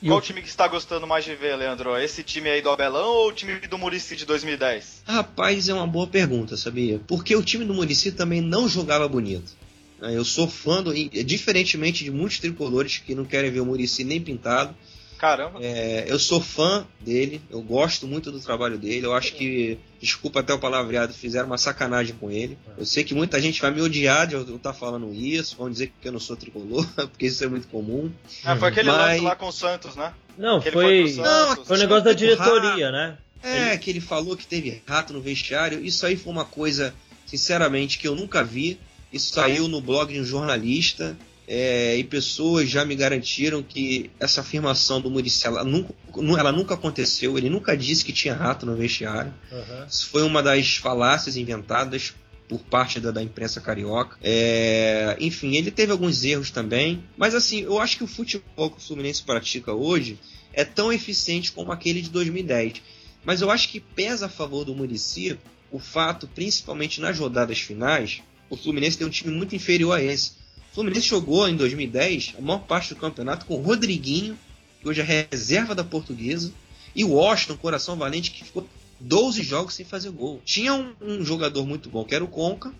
Qual 0.00 0.18
o 0.18 0.22
time 0.22 0.40
que 0.40 0.48
está 0.48 0.66
gostando 0.68 1.06
mais 1.06 1.24
de 1.24 1.34
ver, 1.34 1.56
Leandro? 1.56 1.96
Esse 1.98 2.22
time 2.22 2.48
aí 2.48 2.62
do 2.62 2.70
Abelão 2.70 3.08
ou 3.08 3.28
o 3.28 3.32
time 3.32 3.58
do 3.66 3.76
Murici 3.76 4.16
de 4.16 4.24
2010? 4.24 5.02
Rapaz, 5.04 5.68
é 5.68 5.74
uma 5.74 5.86
boa 5.86 6.06
pergunta, 6.06 6.56
sabia? 6.56 7.00
Porque 7.06 7.34
o 7.34 7.42
time 7.42 7.64
do 7.64 7.74
Murici 7.74 8.12
também 8.12 8.40
não 8.40 8.68
jogava 8.68 9.08
bonito. 9.08 9.52
Eu 10.00 10.24
sou 10.24 10.48
fã 10.48 10.82
do. 10.82 10.94
Diferentemente 10.94 12.04
de 12.04 12.10
muitos 12.10 12.38
tricolores 12.38 12.98
que 12.98 13.14
não 13.14 13.24
querem 13.24 13.50
ver 13.50 13.60
o 13.60 13.66
Murici 13.66 14.04
nem 14.04 14.20
pintado, 14.20 14.74
Caramba. 15.18 15.58
É, 15.60 16.04
eu 16.06 16.18
sou 16.18 16.40
fã 16.40 16.86
dele, 17.00 17.42
eu 17.50 17.60
gosto 17.60 18.06
muito 18.06 18.30
do 18.30 18.38
trabalho 18.38 18.78
dele. 18.78 19.04
Eu 19.04 19.14
acho 19.14 19.34
que, 19.34 19.76
desculpa 20.00 20.40
até 20.40 20.54
o 20.54 20.60
palavreado, 20.60 21.12
fizeram 21.12 21.48
uma 21.48 21.58
sacanagem 21.58 22.14
com 22.14 22.30
ele. 22.30 22.56
Eu 22.76 22.86
sei 22.86 23.02
que 23.02 23.14
muita 23.14 23.40
gente 23.40 23.60
vai 23.60 23.72
me 23.72 23.80
odiar 23.80 24.28
de 24.28 24.36
eu 24.36 24.56
estar 24.56 24.72
falando 24.72 25.12
isso, 25.12 25.56
vão 25.56 25.68
dizer 25.68 25.92
que 26.00 26.06
eu 26.06 26.12
não 26.12 26.20
sou 26.20 26.36
tricolor, 26.36 26.86
porque 26.94 27.26
isso 27.26 27.42
é 27.42 27.48
muito 27.48 27.66
comum. 27.66 28.12
Ah, 28.44 28.56
foi 28.56 28.68
aquele 28.68 28.90
Mas... 28.90 28.98
lance 28.98 29.20
lá 29.24 29.34
com 29.34 29.48
o 29.48 29.52
Santos, 29.52 29.96
né? 29.96 30.14
Não, 30.38 30.62
foi. 30.62 30.70
Foi, 30.72 31.12
não, 31.14 31.64
foi 31.64 31.76
um 31.76 31.80
negócio 31.80 32.04
da 32.04 32.12
diretoria, 32.12 32.92
né? 32.92 33.18
É, 33.42 33.70
ele... 33.70 33.78
que 33.78 33.90
ele 33.90 34.00
falou 34.00 34.36
que 34.36 34.46
teve 34.46 34.82
rato 34.86 35.12
no 35.12 35.20
vestiário. 35.20 35.84
Isso 35.84 36.06
aí 36.06 36.16
foi 36.16 36.32
uma 36.32 36.44
coisa, 36.44 36.94
sinceramente, 37.26 37.98
que 37.98 38.06
eu 38.06 38.14
nunca 38.14 38.44
vi. 38.44 38.78
Isso 39.12 39.32
saiu 39.32 39.66
no 39.66 39.80
blog 39.80 40.12
de 40.12 40.20
um 40.20 40.24
jornalista 40.24 41.16
é, 41.50 41.96
e 41.96 42.04
pessoas 42.04 42.68
já 42.68 42.84
me 42.84 42.94
garantiram 42.94 43.62
que 43.62 44.10
essa 44.20 44.42
afirmação 44.42 45.00
do 45.00 45.10
Muricy 45.10 45.46
ela 45.46 45.64
nunca, 45.64 45.94
ela 46.38 46.52
nunca 46.52 46.74
aconteceu. 46.74 47.38
Ele 47.38 47.48
nunca 47.48 47.74
disse 47.74 48.04
que 48.04 48.12
tinha 48.12 48.34
rato 48.34 48.66
no 48.66 48.76
vestiário. 48.76 49.32
Uhum. 49.50 49.86
Isso 49.88 50.10
foi 50.10 50.22
uma 50.22 50.42
das 50.42 50.76
falácias 50.76 51.38
inventadas 51.38 52.12
por 52.46 52.60
parte 52.60 53.00
da, 53.00 53.10
da 53.10 53.22
imprensa 53.22 53.62
carioca. 53.62 54.18
É, 54.22 55.16
enfim, 55.18 55.56
ele 55.56 55.70
teve 55.70 55.90
alguns 55.90 56.22
erros 56.22 56.50
também. 56.50 57.02
Mas 57.16 57.34
assim, 57.34 57.62
eu 57.62 57.78
acho 57.80 57.96
que 57.96 58.04
o 58.04 58.08
futebol 58.08 58.70
que 58.70 58.76
o 58.76 58.80
Fluminense 58.80 59.22
pratica 59.22 59.72
hoje 59.72 60.18
é 60.52 60.66
tão 60.66 60.92
eficiente 60.92 61.50
como 61.50 61.72
aquele 61.72 62.02
de 62.02 62.10
2010. 62.10 62.82
Mas 63.24 63.40
eu 63.40 63.50
acho 63.50 63.70
que 63.70 63.80
pesa 63.80 64.26
a 64.26 64.28
favor 64.28 64.66
do 64.66 64.74
Muricy 64.74 65.38
o 65.70 65.78
fato, 65.78 66.26
principalmente 66.26 67.00
nas 67.00 67.18
rodadas 67.18 67.58
finais, 67.58 68.22
o 68.50 68.56
Fluminense 68.56 68.98
tem 68.98 69.06
um 69.06 69.10
time 69.10 69.34
muito 69.34 69.54
inferior 69.54 69.92
a 69.92 70.02
esse. 70.02 70.32
Fluminense 70.72 71.08
jogou 71.08 71.48
em 71.48 71.56
2010 71.56 72.34
a 72.38 72.40
maior 72.40 72.60
parte 72.60 72.94
do 72.94 73.00
campeonato 73.00 73.46
com 73.46 73.54
o 73.54 73.62
Rodriguinho, 73.62 74.38
que 74.80 74.88
hoje 74.88 75.00
é 75.00 75.28
reserva 75.30 75.74
da 75.74 75.82
portuguesa, 75.82 76.52
e 76.94 77.04
o 77.04 77.12
Washington, 77.12 77.56
coração 77.56 77.96
valente, 77.96 78.30
que 78.30 78.44
ficou 78.44 78.68
12 79.00 79.42
jogos 79.42 79.74
sem 79.74 79.84
fazer 79.84 80.10
gol. 80.10 80.40
Tinha 80.44 80.74
um, 80.74 80.94
um 81.00 81.24
jogador 81.24 81.66
muito 81.66 81.88
bom, 81.88 82.04
que 82.04 82.14
era 82.14 82.24
o 82.24 82.28
Conca, 82.28 82.72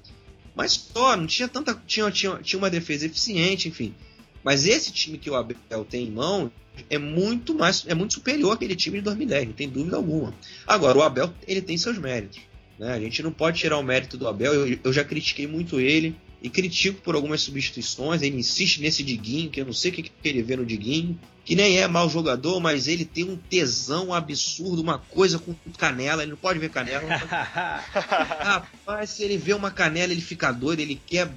mas 0.55 0.73
só, 0.73 1.17
não 1.17 1.27
tinha 1.27 1.47
tanta. 1.47 1.81
Tinha, 1.87 2.11
tinha, 2.11 2.37
tinha 2.43 2.59
uma 2.59 2.71
defesa 2.71 3.07
eficiente, 3.07 3.69
enfim. 3.69 3.95
Mas 4.43 4.67
esse 4.67 4.93
time 4.93 5.19
que 5.19 5.31
o 5.31 5.35
Abel 5.35 5.85
tem 5.89 6.07
em 6.07 6.11
mão 6.11 6.51
é 6.89 6.99
muito 6.99 7.55
mais 7.55 7.85
é 7.87 7.95
muito 7.95 8.15
superior 8.15 8.53
àquele 8.53 8.77
time 8.77 8.99
de 8.99 9.05
2010, 9.05 9.49
não 9.49 9.53
tem 9.53 9.69
dúvida 9.69 9.97
alguma. 9.97 10.35
Agora, 10.67 10.99
o 10.99 11.03
Abel 11.03 11.33
ele 11.47 11.61
tem 11.61 11.77
seus 11.77 11.99
méritos. 11.99 12.41
Né? 12.79 12.93
A 12.93 13.01
gente 13.01 13.23
não 13.23 13.33
pode 13.33 13.59
tirar 13.59 13.79
o 13.79 13.83
mérito 13.83 14.17
do 14.17 14.29
Abel, 14.29 14.55
eu, 14.55 14.79
eu 14.83 14.93
já 14.93 15.05
critiquei 15.05 15.47
muito 15.47 15.81
ele 15.81 16.17
e 16.43 16.49
critico 16.49 17.01
por 17.03 17.15
algumas 17.15 17.41
substituições. 17.41 18.23
Ele 18.23 18.39
insiste 18.39 18.81
nesse 18.81 19.03
Diguinho, 19.03 19.51
que 19.51 19.61
eu 19.61 19.67
não 19.67 19.73
sei 19.73 19.91
o 19.91 19.95
que, 19.95 20.03
que 20.05 20.13
ele 20.29 20.43
vê 20.43 20.57
no 20.57 20.65
Diguinho, 20.65 21.19
que 21.45 21.57
nem 21.57 21.79
é 21.79 21.89
mau 21.89 22.09
jogador, 22.09 22.61
mas 22.61 22.87
ele 22.89 23.05
tem 23.05 23.25
um 23.25 23.37
tesão 23.37 24.13
absurdo, 24.13 24.83
uma 24.83 24.99
coisa 24.99 25.39
com 25.39 25.55
canela. 25.77 26.23
Ele 26.23 26.33
não 26.33 26.39
pode 26.39 26.59
ver 26.59 26.71
canela. 26.71 27.01
Pode... 27.01 27.25
Rapaz, 28.45 29.11
se 29.11 29.25
ele 29.25 29.39
vê 29.39 29.55
uma 29.55 29.71
canela, 29.71 30.13
ele 30.13 30.21
fica 30.21 30.53
doido, 30.53 30.81
ele 30.81 31.01
quer 31.07 31.29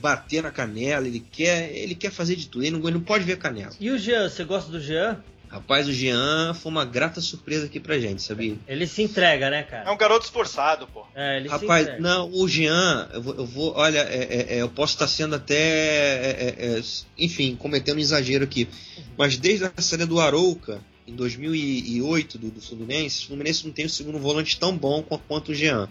bater 0.00 0.42
na 0.42 0.50
canela, 0.50 1.06
ele 1.06 1.20
quer, 1.20 1.74
ele 1.74 1.94
quer 1.94 2.10
fazer 2.10 2.36
de 2.36 2.48
tudo, 2.48 2.64
ele 2.64 2.76
não, 2.76 2.80
ele 2.86 2.98
não 2.98 3.04
pode 3.04 3.24
ver 3.24 3.36
canela. 3.36 3.72
E 3.78 3.90
o 3.90 3.98
Jean, 3.98 4.28
você 4.28 4.44
gosta 4.44 4.70
do 4.70 4.80
Jean? 4.80 5.22
Rapaz, 5.48 5.86
o 5.88 5.92
Jean 5.92 6.54
foi 6.54 6.72
uma 6.72 6.84
grata 6.84 7.20
surpresa 7.20 7.66
aqui 7.66 7.78
pra 7.78 7.98
gente, 7.98 8.20
sabia? 8.20 8.56
Ele 8.66 8.86
se 8.86 9.02
entrega, 9.02 9.48
né, 9.48 9.62
cara? 9.62 9.88
É 9.88 9.92
um 9.92 9.96
garoto 9.96 10.24
esforçado, 10.24 10.86
pô. 10.88 11.06
É, 11.14 11.36
ele 11.36 11.48
Rapaz, 11.48 11.84
se 11.84 11.92
entrega. 11.92 12.02
não, 12.02 12.30
o 12.32 12.48
Jean, 12.48 13.08
eu 13.12 13.22
vou, 13.22 13.34
eu 13.34 13.46
vou 13.46 13.74
olha, 13.76 14.00
é, 14.00 14.24
é, 14.24 14.56
é, 14.56 14.62
eu 14.62 14.68
posso 14.68 14.94
estar 14.94 15.06
sendo 15.06 15.36
até, 15.36 15.54
é, 15.54 16.54
é, 16.58 16.82
enfim, 17.16 17.54
cometendo 17.56 17.96
um 17.96 18.00
exagero 18.00 18.44
aqui, 18.44 18.68
mas 19.16 19.38
desde 19.38 19.64
a 19.64 19.72
saída 19.80 20.06
do 20.06 20.20
Arouca, 20.20 20.80
em 21.06 21.14
2008, 21.14 22.38
do, 22.38 22.50
do 22.50 22.60
Fluminense, 22.60 23.24
o 23.24 23.28
Fluminense 23.28 23.64
não 23.64 23.72
tem 23.72 23.86
um 23.86 23.90
segundo 23.90 24.18
volante 24.18 24.58
tão 24.58 24.76
bom 24.76 25.02
quanto 25.02 25.52
o 25.52 25.54
Jean. 25.54 25.88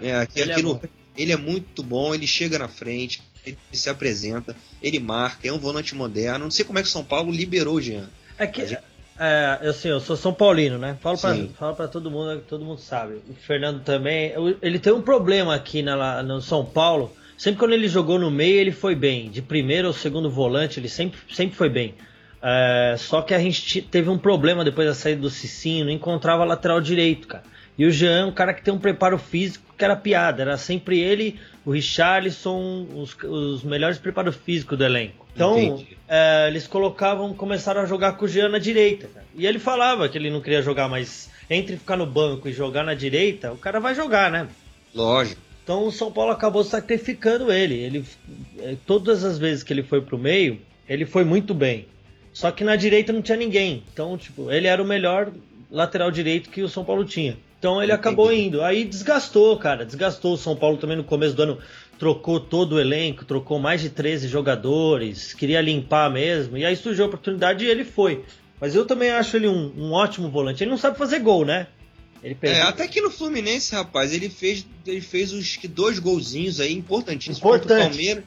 É, 0.00 0.14
aqui, 0.14 0.40
ele, 0.40 0.52
aqui 0.52 0.62
no, 0.62 0.80
ele 1.16 1.32
é 1.32 1.36
muito 1.36 1.82
bom, 1.82 2.14
ele 2.14 2.26
chega 2.26 2.58
na 2.58 2.68
frente, 2.68 3.20
ele 3.44 3.58
se 3.72 3.90
apresenta, 3.90 4.56
ele 4.80 5.00
marca, 5.00 5.48
é 5.48 5.52
um 5.52 5.58
volante 5.58 5.94
moderno. 5.94 6.44
Não 6.44 6.50
sei 6.50 6.64
como 6.64 6.78
é 6.78 6.82
que 6.82 6.88
o 6.88 6.92
São 6.92 7.04
Paulo 7.04 7.32
liberou 7.32 7.74
o 7.74 7.80
Jean. 7.80 8.08
É 8.38 8.46
que, 8.46 8.66
gente... 8.66 8.82
é, 9.18 9.68
assim, 9.68 9.88
eu 9.88 10.00
sou 10.00 10.16
São 10.16 10.32
Paulino, 10.32 10.78
né? 10.78 10.96
Falo 11.00 11.18
pra, 11.18 11.34
falo 11.58 11.76
pra 11.76 11.88
todo 11.88 12.10
mundo, 12.10 12.42
todo 12.48 12.64
mundo 12.64 12.80
sabe. 12.80 13.22
O 13.28 13.34
Fernando 13.34 13.82
também. 13.82 14.32
Ele 14.60 14.78
tem 14.78 14.92
um 14.92 15.02
problema 15.02 15.54
aqui 15.54 15.82
na, 15.82 16.22
no 16.22 16.40
São 16.40 16.64
Paulo. 16.64 17.12
Sempre 17.36 17.58
quando 17.58 17.72
ele 17.72 17.88
jogou 17.88 18.18
no 18.18 18.30
meio, 18.30 18.60
ele 18.60 18.72
foi 18.72 18.94
bem. 18.94 19.30
De 19.30 19.42
primeiro 19.42 19.88
ou 19.88 19.94
segundo 19.94 20.30
volante, 20.30 20.78
ele 20.78 20.88
sempre, 20.88 21.18
sempre 21.32 21.56
foi 21.56 21.68
bem. 21.68 21.94
É, 22.42 22.96
só 22.98 23.22
que 23.22 23.34
a 23.34 23.38
gente 23.38 23.82
teve 23.82 24.10
um 24.10 24.18
problema 24.18 24.64
depois 24.64 24.88
da 24.88 24.94
saída 24.94 25.20
do 25.20 25.30
Cicinho, 25.30 25.84
não 25.84 25.92
encontrava 25.92 26.44
lateral 26.44 26.80
direito, 26.80 27.28
cara. 27.28 27.44
E 27.76 27.86
o 27.86 27.90
Jean 27.90 28.26
um 28.26 28.32
cara 28.32 28.52
que 28.52 28.62
tem 28.62 28.72
um 28.72 28.78
preparo 28.78 29.18
físico 29.18 29.74
que 29.76 29.84
era 29.84 29.96
piada, 29.96 30.42
era 30.42 30.56
sempre 30.56 31.00
ele, 31.00 31.40
o 31.64 31.70
Richarlison, 31.72 32.86
os, 32.94 33.16
os 33.24 33.62
melhores 33.64 33.98
preparos 33.98 34.36
físicos 34.36 34.78
do 34.78 34.84
elenco. 34.84 35.26
Então, 35.34 35.82
é, 36.06 36.46
eles 36.48 36.66
colocavam, 36.66 37.32
começaram 37.32 37.80
a 37.80 37.86
jogar 37.86 38.12
com 38.12 38.26
o 38.26 38.28
Jean 38.28 38.50
na 38.50 38.58
direita. 38.58 39.08
Cara. 39.08 39.26
E 39.34 39.46
ele 39.46 39.58
falava 39.58 40.08
que 40.08 40.18
ele 40.18 40.30
não 40.30 40.40
queria 40.40 40.60
jogar, 40.60 40.88
mas 40.88 41.30
entre 41.48 41.76
ficar 41.76 41.96
no 41.96 42.06
banco 42.06 42.48
e 42.48 42.52
jogar 42.52 42.84
na 42.84 42.94
direita, 42.94 43.52
o 43.52 43.56
cara 43.56 43.80
vai 43.80 43.94
jogar, 43.94 44.30
né? 44.30 44.46
Lógico. 44.94 45.40
Então 45.64 45.86
o 45.86 45.92
São 45.92 46.12
Paulo 46.12 46.32
acabou 46.32 46.62
sacrificando 46.64 47.50
ele. 47.52 47.74
Ele 47.74 48.04
é, 48.58 48.76
todas 48.86 49.24
as 49.24 49.38
vezes 49.38 49.62
que 49.62 49.72
ele 49.72 49.82
foi 49.82 50.00
pro 50.00 50.18
meio, 50.18 50.60
ele 50.88 51.06
foi 51.06 51.24
muito 51.24 51.54
bem. 51.54 51.86
Só 52.32 52.50
que 52.50 52.64
na 52.64 52.76
direita 52.76 53.12
não 53.12 53.22
tinha 53.22 53.36
ninguém. 53.36 53.82
Então, 53.92 54.16
tipo, 54.16 54.50
ele 54.50 54.66
era 54.66 54.82
o 54.82 54.86
melhor 54.86 55.32
lateral 55.70 56.10
direito 56.10 56.50
que 56.50 56.62
o 56.62 56.68
São 56.68 56.84
Paulo 56.84 57.04
tinha. 57.04 57.36
Então 57.62 57.80
ele 57.80 57.92
acabou 57.92 58.32
indo. 58.32 58.60
Aí 58.60 58.84
desgastou, 58.84 59.56
cara. 59.56 59.86
Desgastou 59.86 60.34
o 60.34 60.36
São 60.36 60.56
Paulo 60.56 60.78
também 60.78 60.96
no 60.96 61.04
começo 61.04 61.36
do 61.36 61.44
ano. 61.44 61.58
Trocou 61.96 62.40
todo 62.40 62.72
o 62.72 62.80
elenco, 62.80 63.24
trocou 63.24 63.60
mais 63.60 63.80
de 63.80 63.88
13 63.88 64.26
jogadores, 64.26 65.32
queria 65.32 65.60
limpar 65.60 66.10
mesmo. 66.10 66.58
E 66.58 66.64
aí 66.64 66.74
surgiu 66.74 67.04
a 67.04 67.06
oportunidade 67.06 67.64
e 67.64 67.68
ele 67.68 67.84
foi. 67.84 68.24
Mas 68.60 68.74
eu 68.74 68.84
também 68.84 69.10
acho 69.10 69.36
ele 69.36 69.46
um, 69.46 69.72
um 69.76 69.92
ótimo 69.92 70.28
volante. 70.28 70.64
Ele 70.64 70.72
não 70.72 70.76
sabe 70.76 70.98
fazer 70.98 71.20
gol, 71.20 71.44
né? 71.44 71.68
Ele 72.20 72.36
É, 72.42 72.62
até 72.62 72.88
que 72.88 73.00
no 73.00 73.12
Fluminense, 73.12 73.72
rapaz, 73.72 74.12
ele 74.12 74.28
fez, 74.28 74.66
ele 74.84 75.00
fez 75.00 75.32
os 75.32 75.54
que 75.54 75.68
dois 75.68 76.00
golzinhos 76.00 76.58
aí 76.58 76.72
importantíssimos 76.72 77.38
Importante. 77.38 77.68
contra 77.68 77.76
o 77.76 77.88
Palmeiras. 77.88 78.24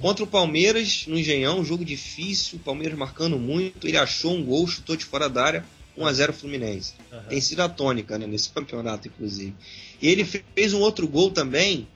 Contra 0.00 0.24
o 0.24 0.26
Palmeiras 0.26 1.04
no 1.06 1.16
Engenhão, 1.16 1.60
um 1.60 1.64
jogo 1.64 1.84
difícil, 1.84 2.58
o 2.58 2.60
Palmeiras 2.60 2.98
marcando 2.98 3.38
muito, 3.38 3.86
ele 3.86 3.96
achou 3.96 4.32
um 4.32 4.44
gol, 4.44 4.66
chutou 4.66 4.96
de 4.96 5.04
fora 5.04 5.28
da 5.28 5.44
área, 5.44 5.64
1x0 5.98 6.32
Fluminense. 6.32 6.94
Uhum. 7.12 7.22
Tem 7.28 7.40
sido 7.40 7.60
a 7.60 7.68
tônica 7.68 8.18
né, 8.18 8.26
nesse 8.26 8.50
campeonato, 8.54 9.08
inclusive. 9.08 9.54
E 10.00 10.08
ele 10.08 10.24
fez 10.24 10.72
um 10.72 10.80
outro 10.80 11.06
gol 11.06 11.30
também, 11.30 11.86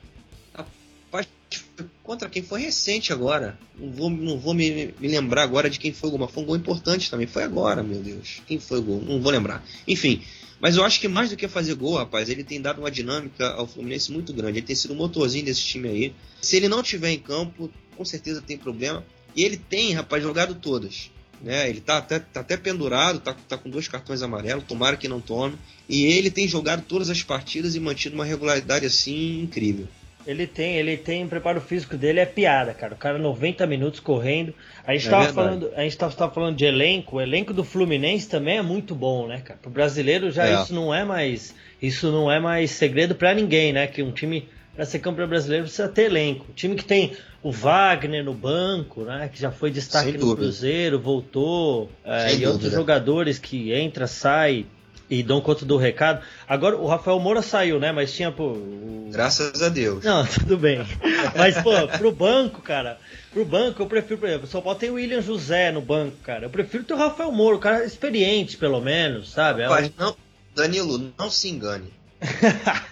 contra 2.02 2.28
quem 2.28 2.42
foi 2.42 2.60
recente 2.60 3.12
agora. 3.12 3.58
Não 3.78 3.90
vou, 3.90 4.10
não 4.10 4.38
vou 4.38 4.54
me, 4.54 4.94
me, 4.98 5.08
lembrar 5.08 5.42
agora 5.42 5.68
de 5.68 5.78
quem 5.78 5.92
foi 5.92 6.08
o 6.08 6.12
gol, 6.12 6.20
mas 6.20 6.30
foi 6.30 6.42
um 6.42 6.46
gol 6.46 6.56
importante 6.56 7.10
também. 7.10 7.26
Foi 7.26 7.42
agora, 7.42 7.82
meu 7.82 8.00
Deus. 8.00 8.42
Quem 8.46 8.58
foi 8.58 8.78
o 8.78 8.82
gol? 8.82 9.02
Não 9.02 9.20
vou 9.20 9.32
lembrar. 9.32 9.64
Enfim, 9.86 10.22
mas 10.60 10.76
eu 10.76 10.84
acho 10.84 11.00
que 11.00 11.08
mais 11.08 11.30
do 11.30 11.36
que 11.36 11.48
fazer 11.48 11.74
gol, 11.74 11.96
rapaz, 11.96 12.28
ele 12.28 12.44
tem 12.44 12.60
dado 12.60 12.78
uma 12.78 12.90
dinâmica 12.90 13.50
ao 13.50 13.66
Fluminense 13.66 14.12
muito 14.12 14.32
grande. 14.32 14.58
Ele 14.58 14.66
tem 14.66 14.76
sido 14.76 14.92
o 14.92 14.96
motorzinho 14.96 15.44
desse 15.44 15.62
time 15.62 15.88
aí. 15.88 16.14
Se 16.40 16.56
ele 16.56 16.68
não 16.68 16.82
tiver 16.82 17.10
em 17.10 17.18
campo, 17.18 17.70
com 17.96 18.04
certeza 18.04 18.40
tem 18.40 18.56
problema. 18.56 19.04
E 19.34 19.44
ele 19.44 19.56
tem, 19.56 19.92
rapaz, 19.92 20.22
jogado 20.22 20.54
todas. 20.54 21.10
Né? 21.40 21.68
Ele 21.68 21.80
tá 21.80 21.98
até, 21.98 22.18
tá 22.18 22.40
até 22.40 22.56
pendurado, 22.56 23.20
tá, 23.20 23.34
tá 23.48 23.58
com 23.58 23.68
dois 23.68 23.88
cartões 23.88 24.22
amarelos, 24.22 24.64
tomara 24.64 24.96
que 24.96 25.08
não 25.08 25.20
tome. 25.20 25.56
E 25.88 26.06
ele 26.06 26.30
tem 26.30 26.48
jogado 26.48 26.82
todas 26.82 27.10
as 27.10 27.22
partidas 27.22 27.74
e 27.74 27.80
mantido 27.80 28.14
uma 28.14 28.24
regularidade 28.24 28.86
assim 28.86 29.40
incrível. 29.42 29.86
Ele 30.26 30.44
tem, 30.44 30.74
ele 30.76 30.96
tem 30.96 31.24
o 31.24 31.28
preparo 31.28 31.60
físico 31.60 31.96
dele 31.96 32.18
é 32.18 32.26
piada, 32.26 32.74
cara. 32.74 32.94
O 32.94 32.96
cara 32.96 33.16
90 33.16 33.64
minutos 33.66 34.00
correndo. 34.00 34.52
A 34.84 34.92
gente, 34.92 35.06
é 35.06 35.10
tava, 35.10 35.32
falando, 35.32 35.70
a 35.76 35.82
gente 35.82 35.96
tava, 35.96 36.12
tava, 36.14 36.34
falando 36.34 36.56
de 36.56 36.64
elenco. 36.64 37.16
O 37.16 37.20
elenco 37.20 37.54
do 37.54 37.62
Fluminense 37.62 38.28
também 38.28 38.58
é 38.58 38.62
muito 38.62 38.92
bom, 38.92 39.28
né, 39.28 39.40
cara? 39.40 39.60
Pro 39.62 39.70
brasileiro 39.70 40.32
já 40.32 40.48
é. 40.48 40.62
isso 40.62 40.74
não 40.74 40.92
é 40.92 41.04
mais. 41.04 41.54
Isso 41.80 42.10
não 42.10 42.30
é 42.30 42.40
mais 42.40 42.72
segredo 42.72 43.14
para 43.14 43.34
ninguém, 43.34 43.72
né? 43.72 43.86
Que 43.86 44.02
um 44.02 44.10
time 44.10 44.48
para 44.76 44.84
ser 44.84 44.98
campeão 44.98 45.26
brasileiro 45.26 45.64
precisa 45.64 45.88
ter 45.88 46.02
elenco. 46.02 46.46
O 46.50 46.52
time 46.52 46.76
que 46.76 46.84
tem 46.84 47.16
o 47.42 47.50
Wagner 47.50 48.22
no 48.22 48.34
banco, 48.34 49.02
né? 49.04 49.28
Que 49.32 49.40
já 49.40 49.50
foi 49.50 49.70
destaque 49.70 50.10
Sem 50.10 50.14
no 50.14 50.20
dúvida. 50.20 50.42
Cruzeiro, 50.42 51.00
voltou. 51.00 51.90
É, 52.04 52.26
e 52.26 52.30
dúvida. 52.32 52.50
outros 52.50 52.72
jogadores 52.72 53.38
que 53.38 53.72
entra, 53.72 54.06
sai, 54.06 54.66
e 55.08 55.22
dão 55.22 55.40
conta 55.40 55.64
do 55.64 55.76
recado. 55.76 56.20
Agora 56.46 56.76
o 56.76 56.86
Rafael 56.86 57.18
Moura 57.18 57.40
saiu, 57.40 57.80
né? 57.80 57.90
Mas 57.92 58.12
tinha, 58.12 58.30
pô. 58.30 58.48
O... 58.48 59.08
Graças 59.10 59.62
a 59.62 59.68
Deus. 59.68 60.04
Não, 60.04 60.26
tudo 60.26 60.58
bem. 60.58 60.86
Mas, 61.34 61.56
pô, 61.62 61.70
pro 61.98 62.12
banco, 62.12 62.60
cara. 62.60 62.98
Pro 63.32 63.44
banco, 63.44 63.82
eu 63.82 63.86
prefiro, 63.86 64.18
por 64.18 64.28
exemplo, 64.28 64.46
o 64.46 64.50
São 64.50 64.60
Paulo 64.60 64.78
tem 64.78 64.90
o 64.90 64.94
William 64.94 65.22
José 65.22 65.70
no 65.70 65.80
banco, 65.80 66.16
cara. 66.22 66.46
Eu 66.46 66.50
prefiro 66.50 66.84
ter 66.84 66.94
o 66.94 66.98
Rafael 66.98 67.32
Moura, 67.32 67.56
o 67.56 67.60
cara 67.60 67.84
experiente, 67.84 68.56
pelo 68.56 68.80
menos, 68.80 69.30
sabe? 69.30 69.62
Rapaz, 69.62 69.86
é 69.86 70.02
um... 70.02 70.06
não, 70.06 70.16
Danilo, 70.54 71.12
não 71.18 71.30
se 71.30 71.48
engane. 71.48 71.90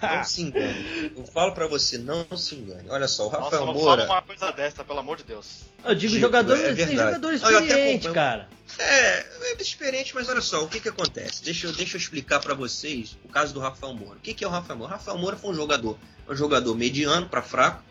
Não 0.03 0.25
se 0.25 0.43
engane. 0.43 1.13
Eu 1.17 1.25
falo 1.27 1.53
para 1.53 1.67
você, 1.67 1.97
não 1.99 2.27
se 2.37 2.55
engane. 2.55 2.89
Olha 2.89 3.09
só, 3.09 3.27
o 3.27 3.29
Rafael 3.29 3.67
Nossa, 3.67 3.79
Moura. 3.79 4.03
Não 4.03 4.09
fala 4.09 4.21
uma 4.21 4.27
coisa 4.27 4.53
dessa, 4.53 4.85
pelo 4.85 4.99
amor 4.99 5.17
de 5.17 5.25
Deus. 5.25 5.63
Eu 5.85 5.95
digo, 5.95 6.13
digo 6.13 6.21
jogador, 6.21 6.57
é 6.57 6.75
tem 6.75 6.97
jogador 6.97 7.33
experiente, 7.33 8.11
cara. 8.11 8.49
É, 8.79 9.19
é 9.53 9.63
experiente, 9.63 10.15
mas 10.15 10.29
olha 10.29 10.41
só, 10.41 10.65
o 10.65 10.69
que 10.69 10.81
que 10.81 10.89
acontece? 10.89 11.43
Deixa 11.43 11.67
eu, 11.67 11.73
deixa 11.73 11.97
eu 11.97 12.01
explicar 12.01 12.41
para 12.41 12.55
vocês 12.55 13.17
o 13.25 13.29
caso 13.29 13.55
do 13.55 13.61
Rafael 13.61 13.95
Moura. 13.95 14.17
O 14.17 14.21
que, 14.21 14.35
que 14.35 14.45
é 14.45 14.47
o 14.47 14.51
Rafael 14.51 14.79
Moura? 14.79 14.93
O 14.93 14.97
Rafael 14.97 15.19
Moura 15.19 15.37
foi 15.37 15.51
um 15.51 15.55
jogador, 15.55 15.99
um 16.29 16.35
jogador 16.35 16.75
mediano 16.75 17.29
para 17.29 17.43
fraco, 17.43 17.83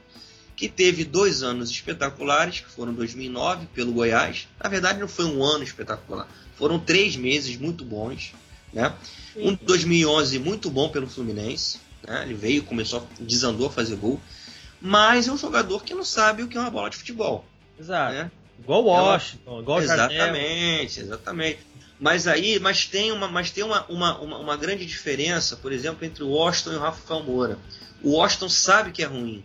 que 0.56 0.70
teve 0.70 1.04
dois 1.04 1.42
anos 1.42 1.70
espetaculares, 1.70 2.60
que 2.60 2.70
foram 2.70 2.94
2009 2.94 3.68
pelo 3.68 3.92
Goiás. 3.92 4.48
Na 4.62 4.70
verdade, 4.70 5.00
não 5.00 5.08
foi 5.08 5.26
um 5.26 5.44
ano 5.44 5.64
espetacular, 5.64 6.28
foram 6.58 6.80
três 6.80 7.16
meses 7.16 7.58
muito 7.58 7.84
bons, 7.84 8.34
né? 8.74 8.94
Um 9.36 9.56
2011 9.56 10.40
muito 10.40 10.70
bom 10.70 10.90
pelo 10.90 11.08
Fluminense. 11.08 11.80
Né? 12.06 12.24
Ele 12.24 12.34
veio, 12.34 12.64
começou, 12.64 13.08
desandou 13.20 13.68
a 13.68 13.72
fazer 13.72 13.96
gol. 13.96 14.20
Mas 14.82 15.28
é 15.28 15.32
um 15.32 15.38
jogador 15.38 15.84
que 15.84 15.94
não 15.94 16.04
sabe 16.04 16.44
o 16.44 16.48
que 16.48 16.58
é 16.58 16.60
uma 16.60 16.70
bola 16.70 16.90
de 16.90 16.98
futebol. 16.98 17.46
Exato. 17.80 18.14
Né? 18.14 18.32
Igual 18.60 18.84
Washington, 18.84 19.62
igual 19.62 19.82
Exatamente, 19.82 21.00
exatamente. 21.00 21.60
Mas 22.00 22.28
aí, 22.28 22.60
mas 22.60 22.86
tem, 22.86 23.12
uma, 23.12 23.28
mas 23.28 23.50
tem 23.52 23.64
uma, 23.64 23.86
uma, 23.86 24.20
uma, 24.20 24.38
uma, 24.38 24.58
grande 24.58 24.86
diferença, 24.86 25.56
por 25.56 25.72
exemplo, 25.72 26.06
entre 26.06 26.24
o 26.24 26.30
Washington 26.30 26.74
e 26.74 26.76
o 26.76 26.80
Rafael 26.80 27.24
Moura. 27.24 27.58
O 28.02 28.12
Washington 28.12 28.50
sabe 28.50 28.92
que 28.92 29.02
é 29.02 29.06
ruim. 29.06 29.44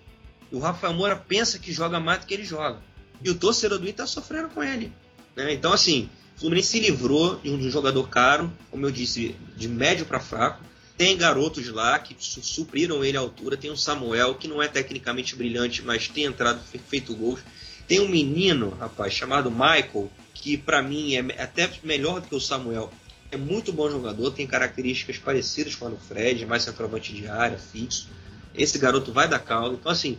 E 0.50 0.56
o 0.56 0.58
Rafael 0.58 0.92
Moura 0.92 1.14
pensa 1.14 1.58
que 1.58 1.72
joga 1.72 2.00
mais 2.00 2.20
do 2.20 2.26
que 2.26 2.34
ele 2.34 2.44
joga. 2.44 2.80
E 3.22 3.30
o 3.30 3.34
torcedor 3.34 3.78
do 3.78 3.84
Inter 3.84 4.04
está 4.04 4.06
sofrendo 4.06 4.48
com 4.48 4.62
ele. 4.62 4.92
Né? 5.36 5.52
Então, 5.52 5.72
assim, 5.72 6.10
o 6.38 6.40
Fluminense 6.40 6.68
se 6.68 6.78
livrou 6.78 7.34
de 7.40 7.50
um 7.50 7.68
jogador 7.68 8.08
caro, 8.08 8.52
como 8.70 8.86
eu 8.86 8.92
disse, 8.92 9.34
de 9.56 9.66
médio 9.66 10.06
para 10.06 10.20
fraco. 10.20 10.62
Tem 10.96 11.16
garotos 11.16 11.66
lá 11.66 11.98
que 11.98 12.14
supriram 12.16 13.04
ele 13.04 13.16
à 13.16 13.20
altura. 13.20 13.56
Tem 13.56 13.72
o 13.72 13.76
Samuel, 13.76 14.36
que 14.36 14.46
não 14.46 14.62
é 14.62 14.68
tecnicamente 14.68 15.34
brilhante, 15.34 15.82
mas 15.82 16.06
tem 16.06 16.26
entrado, 16.26 16.60
feito 16.88 17.12
gols. 17.12 17.40
Tem 17.88 17.98
um 17.98 18.08
menino, 18.08 18.70
rapaz, 18.78 19.12
chamado 19.12 19.50
Michael, 19.50 20.08
que 20.32 20.56
para 20.56 20.80
mim 20.80 21.16
é 21.16 21.42
até 21.42 21.68
melhor 21.82 22.20
do 22.20 22.28
que 22.28 22.36
o 22.36 22.40
Samuel. 22.40 22.92
É 23.32 23.36
muito 23.36 23.72
bom 23.72 23.90
jogador, 23.90 24.30
tem 24.30 24.46
características 24.46 25.18
parecidas 25.18 25.74
com 25.74 25.88
a 25.88 25.90
do 25.90 25.96
Fred, 25.96 26.46
mais 26.46 26.62
centroavante 26.62 27.12
de 27.12 27.26
área, 27.26 27.58
fixo. 27.58 28.08
Esse 28.54 28.78
garoto 28.78 29.10
vai 29.12 29.26
dar 29.28 29.40
caldo. 29.40 29.74
Então, 29.74 29.90
assim, 29.90 30.16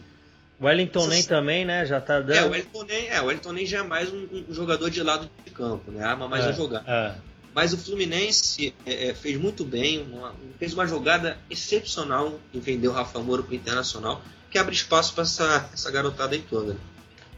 o 0.59 0.65
Wellington 0.65 1.07
nem 1.07 1.23
também, 1.23 1.63
né? 1.63 1.85
Já 1.85 2.01
tá 2.01 2.19
dando. 2.19 2.33
É, 2.33 2.45
o 2.45 2.49
Wellington 2.49 2.83
nem, 2.83 3.07
é, 3.07 3.21
o 3.21 3.25
Wellington 3.25 3.53
nem 3.53 3.65
já 3.65 3.79
é 3.79 3.83
mais 3.83 4.11
um, 4.11 4.27
um, 4.49 4.53
jogador 4.53 4.89
de 4.89 5.01
lado 5.01 5.29
de 5.45 5.51
campo, 5.51 5.89
né? 5.89 6.03
Arma 6.03 6.27
mais 6.27 6.45
é, 6.45 6.49
a 6.49 6.51
jogar. 6.51 6.83
É. 6.85 7.15
Mas 7.55 7.73
o 7.73 7.77
Fluminense 7.77 8.73
é, 8.85 9.09
é, 9.09 9.13
fez 9.13 9.39
muito 9.39 9.63
bem, 9.63 10.01
uma, 10.01 10.33
fez 10.59 10.73
uma 10.73 10.85
jogada 10.85 11.37
excepcional 11.49 12.39
em 12.53 12.59
vender 12.59 12.89
o 12.89 12.91
Rafa 12.91 13.19
Moura 13.19 13.41
para 13.41 13.53
o 13.53 13.55
Internacional, 13.55 14.21
que 14.51 14.57
abre 14.57 14.75
espaço 14.75 15.13
para 15.13 15.23
essa, 15.23 15.69
essa 15.73 15.89
garotada 15.89 16.35
aí 16.35 16.41
toda. 16.41 16.75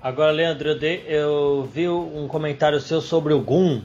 Agora, 0.01 0.31
Leandro, 0.31 0.69
eu, 0.69 0.79
dei, 0.79 1.05
eu 1.07 1.69
vi 1.71 1.87
um 1.87 2.27
comentário 2.27 2.81
seu 2.81 3.01
sobre 3.01 3.33
o 3.33 3.39
Gum. 3.39 3.83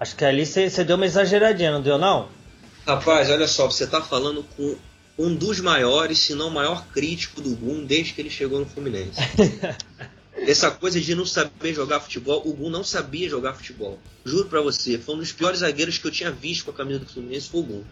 Acho 0.00 0.16
que 0.16 0.24
ali 0.24 0.44
você 0.44 0.82
deu 0.82 0.96
uma 0.96 1.06
exageradinha, 1.06 1.70
não 1.70 1.80
deu 1.80 1.96
não? 1.96 2.28
Rapaz, 2.84 3.30
olha 3.30 3.46
só, 3.46 3.66
você 3.66 3.86
tá 3.86 4.02
falando 4.02 4.44
com 4.56 4.76
um 5.18 5.34
dos 5.34 5.60
maiores, 5.60 6.18
se 6.18 6.34
não 6.34 6.48
o 6.48 6.50
maior 6.50 6.86
crítico 6.88 7.40
do 7.40 7.50
Boom 7.50 7.84
desde 7.84 8.12
que 8.12 8.20
ele 8.20 8.30
chegou 8.30 8.58
no 8.60 8.66
Fluminense. 8.66 9.20
Essa 10.36 10.70
coisa 10.70 11.00
de 11.00 11.14
não 11.14 11.24
saber 11.24 11.72
jogar 11.72 12.00
futebol, 12.00 12.42
o 12.44 12.52
Gum 12.52 12.68
não 12.68 12.82
sabia 12.82 13.28
jogar 13.28 13.54
futebol. 13.54 13.98
Juro 14.24 14.48
para 14.48 14.60
você, 14.60 14.98
foi 14.98 15.14
um 15.14 15.18
dos 15.18 15.32
piores 15.32 15.60
zagueiros 15.60 15.96
que 15.96 16.06
eu 16.06 16.10
tinha 16.10 16.30
visto 16.30 16.64
com 16.64 16.70
a 16.72 16.74
camisa 16.74 16.98
do 16.98 17.06
Fluminense, 17.06 17.48
foi 17.48 17.60
o 17.60 17.64
Gum. 17.64 17.84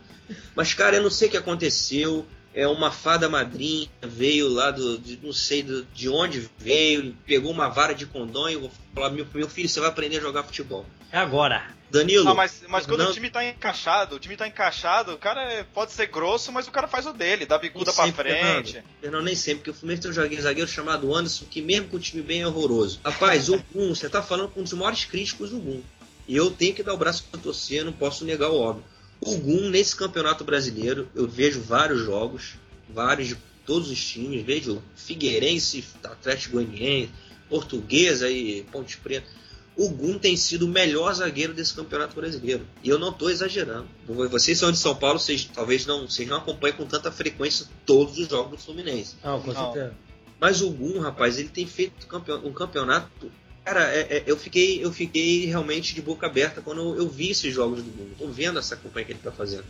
Mas, 0.54 0.74
cara, 0.74 0.96
eu 0.96 1.02
não 1.02 1.10
sei 1.10 1.28
o 1.28 1.30
que 1.30 1.36
aconteceu. 1.36 2.26
É 2.54 2.66
uma 2.66 2.90
fada 2.90 3.30
madrinha, 3.30 3.88
veio 4.02 4.46
lá 4.48 4.70
do. 4.70 4.98
De, 4.98 5.18
não 5.22 5.32
sei 5.32 5.62
do, 5.62 5.84
de 5.94 6.08
onde 6.10 6.50
veio, 6.58 7.16
pegou 7.24 7.50
uma 7.50 7.68
vara 7.68 7.94
de 7.94 8.04
condão 8.04 8.50
e 8.50 8.56
vou 8.56 8.70
falar: 8.94 9.08
meu, 9.08 9.26
meu 9.32 9.48
filho, 9.48 9.68
você 9.68 9.80
vai 9.80 9.88
aprender 9.88 10.18
a 10.18 10.20
jogar 10.20 10.42
futebol. 10.42 10.84
É 11.12 11.18
agora. 11.18 11.62
Danilo. 11.90 12.24
Não, 12.24 12.34
mas, 12.34 12.62
mas 12.66 12.86
quando 12.86 13.04
não... 13.04 13.10
o 13.10 13.12
time 13.12 13.28
tá 13.28 13.44
encaixado, 13.44 14.16
o 14.16 14.18
time 14.18 14.34
tá 14.34 14.48
encaixado, 14.48 15.12
o 15.12 15.18
cara 15.18 15.66
pode 15.74 15.92
ser 15.92 16.06
grosso, 16.06 16.50
mas 16.50 16.66
o 16.66 16.70
cara 16.70 16.88
faz 16.88 17.04
o 17.04 17.12
dele, 17.12 17.44
dá 17.44 17.58
bicuda 17.58 17.92
pra 17.92 18.10
frente. 18.10 18.82
Não, 19.02 19.20
nem 19.20 19.36
sempre, 19.36 19.58
porque 19.58 19.70
o 19.70 19.74
Fluminense 19.74 20.02
tem 20.02 20.10
um 20.10 20.14
joguinho 20.14 20.40
zagueiro 20.40 20.70
chamado 20.70 21.14
Anderson, 21.14 21.44
que 21.44 21.60
mesmo 21.60 21.88
com 21.88 21.98
o 21.98 22.00
time 22.00 22.22
bem 22.22 22.40
é 22.40 22.46
horroroso. 22.46 22.98
Rapaz, 23.04 23.50
o 23.50 23.62
Gum, 23.74 23.94
você 23.94 24.08
tá 24.08 24.22
falando 24.22 24.48
com 24.48 24.60
um 24.60 24.62
dos 24.62 24.72
maiores 24.72 25.04
críticos 25.04 25.50
do 25.50 25.58
Gum. 25.58 25.82
E 26.26 26.34
eu 26.34 26.50
tenho 26.50 26.74
que 26.74 26.82
dar 26.82 26.94
o 26.94 26.96
braço 26.96 27.24
pra 27.30 27.38
torcer, 27.38 27.84
não 27.84 27.92
posso 27.92 28.24
negar 28.24 28.48
o 28.48 28.58
óbvio. 28.58 28.84
O 29.20 29.36
Gum, 29.36 29.68
nesse 29.68 29.94
campeonato 29.94 30.44
brasileiro, 30.44 31.10
eu 31.14 31.28
vejo 31.28 31.60
vários 31.60 32.00
jogos, 32.00 32.54
vários 32.88 33.28
de 33.28 33.36
todos 33.66 33.90
os 33.90 34.02
times, 34.02 34.42
vejo 34.42 34.82
Figueirense, 34.96 35.84
Atlético 36.02 36.54
Goianiense, 36.54 37.10
Portuguesa 37.50 38.30
e 38.30 38.62
Ponte 38.72 38.96
Preta 38.96 39.42
o 39.76 39.88
Gum 39.88 40.18
tem 40.18 40.36
sido 40.36 40.66
o 40.66 40.68
melhor 40.68 41.14
zagueiro 41.14 41.54
desse 41.54 41.74
campeonato 41.74 42.14
brasileiro. 42.14 42.66
E 42.82 42.88
eu 42.88 42.98
não 42.98 43.10
estou 43.10 43.30
exagerando. 43.30 43.86
Vocês 44.06 44.58
são 44.58 44.70
de 44.70 44.78
São 44.78 44.94
Paulo, 44.94 45.18
vocês 45.18 45.48
talvez 45.52 45.86
não, 45.86 46.08
vocês 46.08 46.28
não 46.28 46.36
acompanhem 46.36 46.76
com 46.76 46.84
tanta 46.84 47.10
frequência 47.10 47.66
todos 47.86 48.18
os 48.18 48.28
jogos 48.28 48.50
do 48.50 48.58
Fluminense. 48.58 49.16
Não, 49.24 49.40
com 49.40 49.54
certeza. 49.54 49.94
Mas 50.38 50.60
o 50.60 50.70
Gum, 50.70 50.98
rapaz, 50.98 51.38
ele 51.38 51.48
tem 51.48 51.66
feito 51.66 52.06
um 52.44 52.52
campeonato. 52.52 53.30
Cara, 53.64 53.94
é, 53.94 54.00
é, 54.00 54.24
eu, 54.26 54.36
fiquei, 54.36 54.84
eu 54.84 54.92
fiquei 54.92 55.46
realmente 55.46 55.94
de 55.94 56.02
boca 56.02 56.26
aberta 56.26 56.60
quando 56.60 56.80
eu, 56.80 56.96
eu 56.96 57.08
vi 57.08 57.30
esses 57.30 57.54
jogos 57.54 57.82
do 57.82 57.90
Gum. 57.90 58.08
Estou 58.12 58.28
vendo 58.30 58.58
essa 58.58 58.76
campanha 58.76 59.06
que 59.06 59.12
ele 59.12 59.20
está 59.20 59.30
fazendo. 59.30 59.64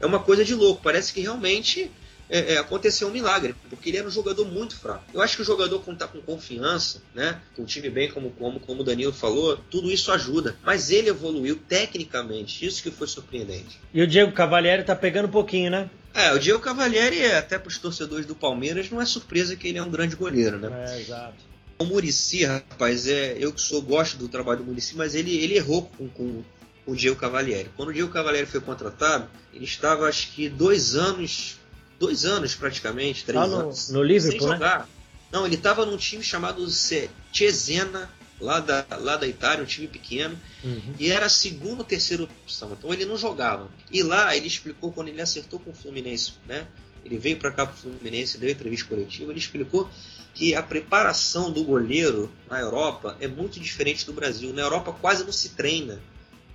É 0.00 0.06
uma 0.06 0.18
coisa 0.18 0.44
de 0.44 0.54
louco. 0.54 0.82
Parece 0.82 1.12
que 1.12 1.20
realmente 1.20 1.90
é, 2.28 2.54
é, 2.54 2.58
aconteceu 2.58 3.08
um 3.08 3.10
milagre, 3.10 3.54
porque 3.68 3.90
ele 3.90 3.98
era 3.98 4.08
um 4.08 4.10
jogador 4.10 4.46
muito 4.46 4.76
fraco. 4.76 5.04
Eu 5.12 5.20
acho 5.20 5.36
que 5.36 5.42
o 5.42 5.44
jogador, 5.44 5.80
quando 5.80 5.96
está 5.96 6.08
com 6.08 6.20
confiança, 6.20 7.02
né, 7.14 7.40
com 7.54 7.62
o 7.62 7.66
time 7.66 7.90
bem, 7.90 8.10
como, 8.10 8.30
como, 8.30 8.58
como 8.60 8.80
o 8.80 8.84
Danilo 8.84 9.12
falou, 9.12 9.58
tudo 9.70 9.90
isso 9.90 10.10
ajuda. 10.10 10.56
Mas 10.64 10.90
ele 10.90 11.08
evoluiu 11.08 11.56
tecnicamente, 11.56 12.64
isso 12.64 12.82
que 12.82 12.90
foi 12.90 13.06
surpreendente. 13.06 13.78
E 13.92 14.02
o 14.02 14.06
Diego 14.06 14.32
Cavalieri 14.32 14.82
está 14.82 14.96
pegando 14.96 15.26
um 15.26 15.30
pouquinho, 15.30 15.70
né? 15.70 15.90
É, 16.14 16.32
o 16.32 16.38
Diego 16.38 16.60
Cavalieri, 16.60 17.24
até 17.32 17.58
para 17.58 17.68
os 17.68 17.78
torcedores 17.78 18.24
do 18.24 18.36
Palmeiras, 18.36 18.88
não 18.88 19.00
é 19.00 19.04
surpresa 19.04 19.56
que 19.56 19.68
ele 19.68 19.78
é 19.78 19.82
um 19.82 19.90
grande 19.90 20.14
goleiro, 20.14 20.58
né? 20.58 20.70
É, 20.88 21.00
exato. 21.00 21.34
O 21.76 21.84
Murici, 21.84 22.44
rapaz, 22.44 23.08
é, 23.08 23.36
eu 23.38 23.52
que 23.52 23.60
sou, 23.60 23.82
gosto 23.82 24.16
do 24.16 24.28
trabalho 24.28 24.60
do 24.60 24.64
Murici, 24.64 24.96
mas 24.96 25.16
ele, 25.16 25.36
ele 25.36 25.56
errou 25.56 25.82
com, 25.82 26.08
com, 26.08 26.44
com 26.86 26.92
o 26.92 26.94
Diego 26.94 27.16
Cavalieri. 27.16 27.68
Quando 27.76 27.88
o 27.88 27.92
Diego 27.92 28.12
Cavalieri 28.12 28.46
foi 28.46 28.60
contratado, 28.60 29.28
ele 29.52 29.64
estava, 29.64 30.06
acho 30.08 30.30
que, 30.32 30.48
dois 30.48 30.94
anos 30.94 31.58
dois 31.98 32.24
anos 32.24 32.54
praticamente, 32.54 33.24
três 33.24 33.42
ah, 33.42 33.46
no, 33.46 33.56
anos. 33.56 33.88
No 33.90 34.02
Liverpool, 34.02 34.40
sem 34.40 34.48
né? 34.48 34.54
jogar. 34.54 34.78
Né? 34.80 34.86
Não, 35.32 35.46
ele 35.46 35.56
estava 35.56 35.84
num 35.84 35.96
time 35.96 36.22
chamado 36.22 36.64
Cesena, 36.70 38.10
lá 38.40 38.60
da, 38.60 38.84
lá 39.00 39.16
da 39.16 39.26
Itália, 39.26 39.64
um 39.64 39.66
time 39.66 39.88
pequeno, 39.88 40.38
uhum. 40.62 40.94
e 40.98 41.10
era 41.10 41.26
a 41.26 41.28
segunda 41.28 41.78
ou 41.78 41.84
terceira 41.84 42.22
opção, 42.22 42.72
então 42.72 42.92
ele 42.92 43.04
não 43.04 43.16
jogava. 43.16 43.68
E 43.90 44.02
lá 44.02 44.36
ele 44.36 44.46
explicou, 44.46 44.92
quando 44.92 45.08
ele 45.08 45.20
acertou 45.20 45.58
com 45.58 45.70
o 45.70 45.74
Fluminense, 45.74 46.34
né? 46.46 46.66
Ele 47.04 47.18
veio 47.18 47.36
para 47.36 47.50
cá 47.50 47.66
para 47.66 47.74
o 47.74 47.76
Fluminense, 47.76 48.38
deu 48.38 48.48
entrevista 48.48 48.88
coletiva, 48.88 49.30
ele 49.30 49.38
explicou 49.38 49.90
que 50.32 50.54
a 50.54 50.62
preparação 50.62 51.50
do 51.50 51.62
goleiro 51.62 52.32
na 52.48 52.60
Europa 52.60 53.16
é 53.20 53.28
muito 53.28 53.60
diferente 53.60 54.06
do 54.06 54.12
Brasil. 54.12 54.52
Na 54.52 54.62
Europa 54.62 54.92
quase 55.00 55.22
não 55.22 55.32
se 55.32 55.50
treina 55.50 56.00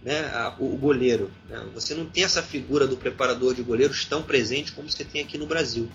né, 0.03 0.19
a, 0.33 0.53
o, 0.59 0.77
goleiro. 0.77 1.31
Né? 1.49 1.63
Você 1.73 1.93
não 1.93 2.05
tem 2.05 2.23
essa 2.23 2.41
figura 2.41 2.87
do 2.87 2.97
preparador 2.97 3.53
de 3.53 3.61
goleiros 3.61 4.05
tão 4.05 4.21
presente 4.21 4.71
como 4.71 4.89
você 4.89 5.03
tem 5.03 5.21
aqui 5.21 5.37
no 5.37 5.45
Brasil. 5.45 5.89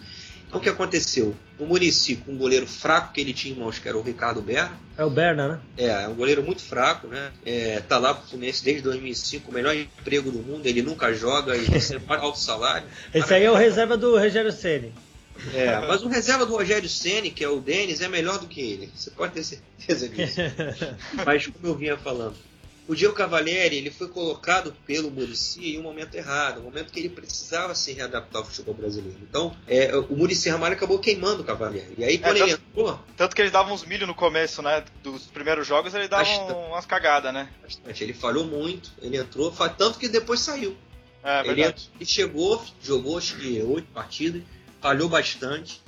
Então 0.46 0.60
o 0.60 0.62
que 0.62 0.68
aconteceu? 0.68 1.34
O 1.58 1.66
Murici, 1.66 2.16
com 2.16 2.32
um 2.32 2.36
goleiro 2.36 2.66
fraco 2.66 3.12
que 3.12 3.20
ele 3.20 3.32
tinha 3.32 3.54
em 3.54 3.58
mãos, 3.58 3.78
que 3.78 3.88
era 3.88 3.98
o 3.98 4.02
Ricardo 4.02 4.40
Berna. 4.40 4.78
É 4.96 5.04
o 5.04 5.10
Berna, 5.10 5.48
né? 5.48 5.60
É, 5.76 5.86
é 6.04 6.08
um 6.08 6.14
goleiro 6.14 6.44
muito 6.44 6.62
fraco, 6.62 7.08
né? 7.08 7.32
É, 7.44 7.80
tá 7.80 7.98
lá 7.98 8.14
pro 8.14 8.28
Fluminense 8.28 8.62
desde 8.62 8.82
2005, 8.82 9.50
o 9.50 9.54
melhor 9.54 9.74
emprego 9.74 10.30
do 10.30 10.38
mundo, 10.38 10.64
ele 10.66 10.82
nunca 10.82 11.12
joga 11.12 11.56
e 11.56 11.64
recebe 11.64 12.04
alto 12.08 12.38
salário. 12.38 12.86
Esse 13.12 13.34
aí 13.34 13.44
é 13.44 13.50
o 13.50 13.54
reserva 13.54 13.96
do 13.96 14.16
Rogério 14.16 14.52
Ceni. 14.52 14.92
É, 15.52 15.80
mas 15.80 16.02
o 16.04 16.08
reserva 16.08 16.46
do 16.46 16.52
Rogério 16.52 16.88
Ceni, 16.88 17.30
que 17.30 17.42
é 17.42 17.48
o 17.48 17.58
Denis, 17.58 18.00
é 18.00 18.08
melhor 18.08 18.38
do 18.38 18.46
que 18.46 18.60
ele. 18.60 18.92
Você 18.94 19.10
pode 19.10 19.32
ter 19.32 19.42
certeza 19.42 20.08
disso. 20.08 20.40
mas 21.26 21.46
como 21.48 21.66
eu 21.66 21.74
vinha 21.74 21.96
falando, 21.96 22.36
o 22.86 22.94
Diego 22.94 23.14
Cavalieri 23.14 23.76
ele 23.76 23.90
foi 23.90 24.08
colocado 24.08 24.74
pelo 24.86 25.10
Murici 25.10 25.74
em 25.74 25.78
um 25.78 25.82
momento 25.82 26.14
errado, 26.14 26.60
um 26.60 26.64
momento 26.64 26.92
que 26.92 27.00
ele 27.00 27.08
precisava 27.08 27.74
se 27.74 27.92
readaptar 27.92 28.42
ao 28.42 28.46
futebol 28.46 28.74
brasileiro. 28.74 29.18
Então, 29.22 29.56
é, 29.66 29.96
o 29.96 30.16
Murici 30.16 30.50
Ramalho 30.50 30.74
acabou 30.74 30.98
queimando 30.98 31.42
o 31.42 31.44
Cavalieri. 31.44 31.94
E 31.96 32.04
aí, 32.04 32.18
quando 32.18 32.36
é, 32.36 32.40
tanto, 32.40 32.50
ele 32.50 32.52
entrou. 32.52 33.00
Tanto 33.16 33.36
que 33.36 33.42
eles 33.42 33.52
davam 33.52 33.74
uns 33.74 33.84
milho 33.84 34.06
no 34.06 34.14
começo, 34.14 34.60
né? 34.60 34.84
Dos 35.02 35.26
primeiros 35.26 35.66
jogos, 35.66 35.94
ele 35.94 36.08
dava 36.08 36.24
bastante, 36.24 36.52
umas 36.52 36.86
cagadas, 36.86 37.32
né? 37.32 37.48
Bastante. 37.62 38.04
Ele 38.04 38.12
falhou 38.12 38.44
muito, 38.44 38.92
ele 39.00 39.16
entrou, 39.16 39.50
tanto 39.50 39.98
que 39.98 40.08
depois 40.08 40.40
saiu. 40.40 40.76
É, 41.22 41.48
ele, 41.48 41.62
ele 41.62 41.74
chegou, 42.04 42.62
jogou 42.82 43.16
acho 43.16 43.36
que 43.36 43.62
oito 43.62 43.88
partidas, 43.92 44.42
falhou 44.80 45.08
bastante. 45.08 45.82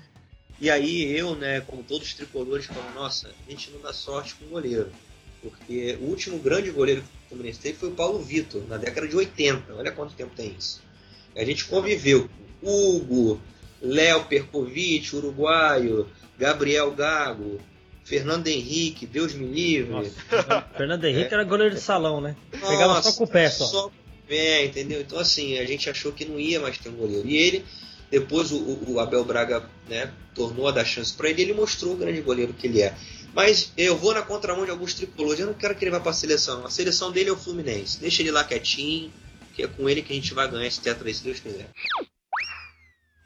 E 0.59 0.71
aí 0.71 1.15
eu, 1.15 1.35
né, 1.35 1.61
como 1.61 1.83
todos 1.83 2.09
os 2.09 2.15
tricolores, 2.15 2.65
falo, 2.65 2.91
nossa, 2.95 3.29
a 3.47 3.51
gente 3.51 3.71
não 3.71 3.81
dá 3.83 3.93
sorte 3.93 4.35
com 4.37 4.47
o 4.47 4.49
goleiro. 4.49 4.91
Porque 5.51 5.99
o 6.01 6.05
último 6.05 6.39
grande 6.39 6.71
goleiro 6.71 7.03
que 7.03 7.07
o 7.07 7.29
Fluminense 7.31 7.61
teve 7.61 7.79
foi 7.79 7.89
o 7.89 7.93
Paulo 7.93 8.19
Vitor, 8.19 8.63
na 8.69 8.77
década 8.77 9.07
de 9.07 9.17
80. 9.17 9.75
Olha 9.75 9.93
quanto 9.93 10.15
tempo 10.15 10.33
tem 10.35 10.55
isso. 10.59 10.83
A 11.37 11.45
gente 11.45 11.65
conviveu 11.67 12.29
com 12.61 12.97
Hugo, 12.97 13.41
Léo 13.81 14.25
Perkovic, 14.25 15.15
uruguaio, 15.15 16.07
Gabriel 16.39 16.91
Gago, 16.93 17.61
Fernando 18.05 18.47
Henrique, 18.47 19.07
Deus 19.07 19.35
me 19.35 19.47
livre. 19.47 19.91
Nossa, 19.91 20.65
Fernando 20.77 21.05
Henrique 21.05 21.31
é. 21.31 21.35
era 21.35 21.45
goleiro 21.45 21.75
de 21.75 21.81
salão, 21.81 22.21
né? 22.21 22.37
Nossa, 22.53 22.67
Pegava 22.67 23.03
só 23.03 23.13
com 23.13 23.25
o 23.25 23.29
pé 23.29 23.51
só. 23.51 23.65
só 23.67 23.91
pé, 24.27 24.65
entendeu? 24.65 25.01
Então 25.01 25.19
assim, 25.19 25.59
a 25.59 25.65
gente 25.65 25.91
achou 25.91 26.13
que 26.13 26.25
não 26.25 26.39
ia 26.39 26.61
mais 26.61 26.79
ter 26.79 26.89
um 26.89 26.97
goleiro. 26.97 27.27
E 27.29 27.37
ele, 27.37 27.65
depois 28.11 28.53
o, 28.53 28.79
o 28.87 29.01
Abel 29.01 29.25
Braga 29.25 29.69
né, 29.89 30.11
tornou 30.35 30.69
a 30.69 30.73
dar 30.73 30.85
chance 30.85 31.13
para 31.13 31.31
ele, 31.31 31.43
ele 31.43 31.55
mostrou 31.55 31.95
o 31.95 31.97
grande 31.97 32.21
goleiro 32.21 32.53
que 32.53 32.67
ele 32.67 32.81
é. 32.81 32.95
Mas 33.37 33.71
eu 33.77 33.99
vou 33.99 34.15
na 34.15 34.23
contramão 34.23 34.65
de 34.65 34.71
alguns 34.71 34.95
tricolores. 34.95 35.39
Eu 35.39 35.49
não 35.49 35.53
quero 35.53 35.75
que 35.75 35.85
ele 35.85 35.91
vá 35.91 36.01
para 36.01 36.11
a 36.11 36.15
seleção. 36.15 36.65
A 36.65 36.71
seleção 36.71 37.13
dele 37.13 37.29
é 37.29 37.33
o 37.35 37.37
Fluminense. 37.37 38.01
Deixa 38.01 38.23
ele 38.23 38.31
lá 38.31 38.43
quietinho, 38.43 39.13
que 39.55 39.63
é 39.63 39.67
com 39.67 39.87
ele 39.91 40.01
que 40.01 40.11
a 40.11 40.17
gente 40.17 40.33
vai 40.33 40.49
ganhar 40.49 40.67
esse 40.67 40.81
tetra 40.81 41.07
aí, 41.07 41.13
se 41.13 41.23
Deus 41.23 41.39
quiser. 41.39 41.69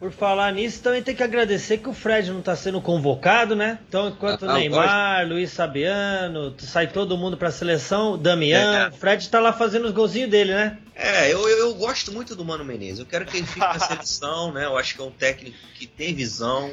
Por 0.01 0.11
falar 0.11 0.53
nisso, 0.53 0.83
também 0.83 1.01
tem 1.01 1.14
que 1.14 1.23
agradecer 1.23 1.79
que 1.79 1.88
o 1.88 1.92
Fred 1.92 2.29
não 2.33 2.40
está 2.40 2.57
sendo 2.57 2.81
convocado, 2.81 3.55
né? 3.55 3.79
Então, 3.87 4.09
enquanto 4.09 4.51
ah, 4.51 4.55
Neymar, 4.55 5.29
Luiz 5.29 5.53
Sabiano, 5.53 6.57
sai 6.59 6.90
todo 6.90 7.16
mundo 7.16 7.37
para 7.37 7.49
a 7.49 7.53
seleção, 7.53 8.18
Damian, 8.18 8.88
é. 8.88 8.90
Fred 8.90 9.23
está 9.23 9.38
lá 9.38 9.53
fazendo 9.53 9.85
os 9.85 9.92
golzinhos 9.92 10.31
dele, 10.31 10.53
né? 10.53 10.79
É, 10.96 11.33
eu, 11.33 11.49
eu, 11.49 11.59
eu, 11.59 11.75
gosto 11.75 12.11
muito 12.11 12.35
do 12.35 12.44
Mano 12.44 12.64
Menezes. 12.64 12.99
Eu 12.99 13.07
quero 13.07 13.27
que 13.27 13.37
ele 13.37 13.46
fique 13.46 13.61
na 13.61 13.79
seleção, 13.79 14.53
né? 14.53 14.64
Eu 14.64 14.77
acho 14.77 14.96
que 14.96 15.01
é 15.01 15.05
um 15.05 15.12
técnico 15.12 15.57
que 15.75 15.87
tem 15.87 16.14
visão, 16.14 16.73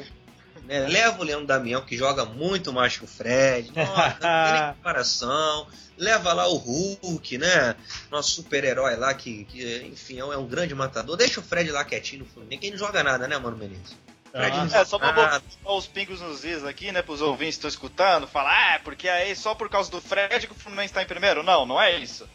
né? 0.68 0.86
Leva 0.86 1.18
o 1.18 1.24
Leandro 1.24 1.46
Damião, 1.46 1.80
que 1.80 1.96
joga 1.96 2.26
muito 2.26 2.72
mais 2.74 2.98
que 2.98 3.04
o 3.04 3.08
Fred. 3.08 3.72
Nossa, 3.74 4.18
não 4.20 4.52
tem 4.52 4.74
comparação. 4.76 5.66
Leva 5.96 6.32
lá 6.34 6.46
o 6.46 6.56
Hulk, 6.56 7.38
né? 7.38 7.74
Nosso 8.10 8.32
super-herói 8.32 8.94
lá, 8.96 9.14
que, 9.14 9.44
que, 9.46 9.88
enfim, 9.90 10.20
é 10.20 10.36
um 10.36 10.46
grande 10.46 10.74
matador. 10.74 11.16
Deixa 11.16 11.40
o 11.40 11.42
Fred 11.42 11.70
lá 11.70 11.84
quietinho 11.84 12.24
no 12.24 12.28
Fluminense, 12.28 12.60
que 12.60 12.70
não 12.70 12.78
joga 12.78 13.02
nada, 13.02 13.26
né, 13.26 13.38
Mano 13.38 13.56
Menezes? 13.56 13.96
Ah, 14.34 14.78
é, 14.78 14.84
só 14.84 14.98
pra 14.98 15.10
botar 15.10 15.42
os 15.64 15.86
pingos 15.86 16.20
nos 16.20 16.44
is 16.44 16.62
aqui, 16.62 16.92
né, 16.92 17.00
pros 17.00 17.22
ouvintes 17.22 17.54
que 17.54 17.66
estão 17.66 17.68
escutando, 17.68 18.28
falar, 18.28 18.52
ah, 18.52 18.74
é 18.74 18.78
porque 18.78 19.08
aí 19.08 19.34
só 19.34 19.54
por 19.54 19.70
causa 19.70 19.90
do 19.90 20.02
Fred 20.02 20.46
que 20.46 20.52
o 20.52 20.54
Fluminense 20.54 20.92
tá 20.92 21.02
em 21.02 21.06
primeiro. 21.06 21.42
Não, 21.42 21.64
não 21.64 21.80
é 21.80 21.98
isso. 21.98 22.28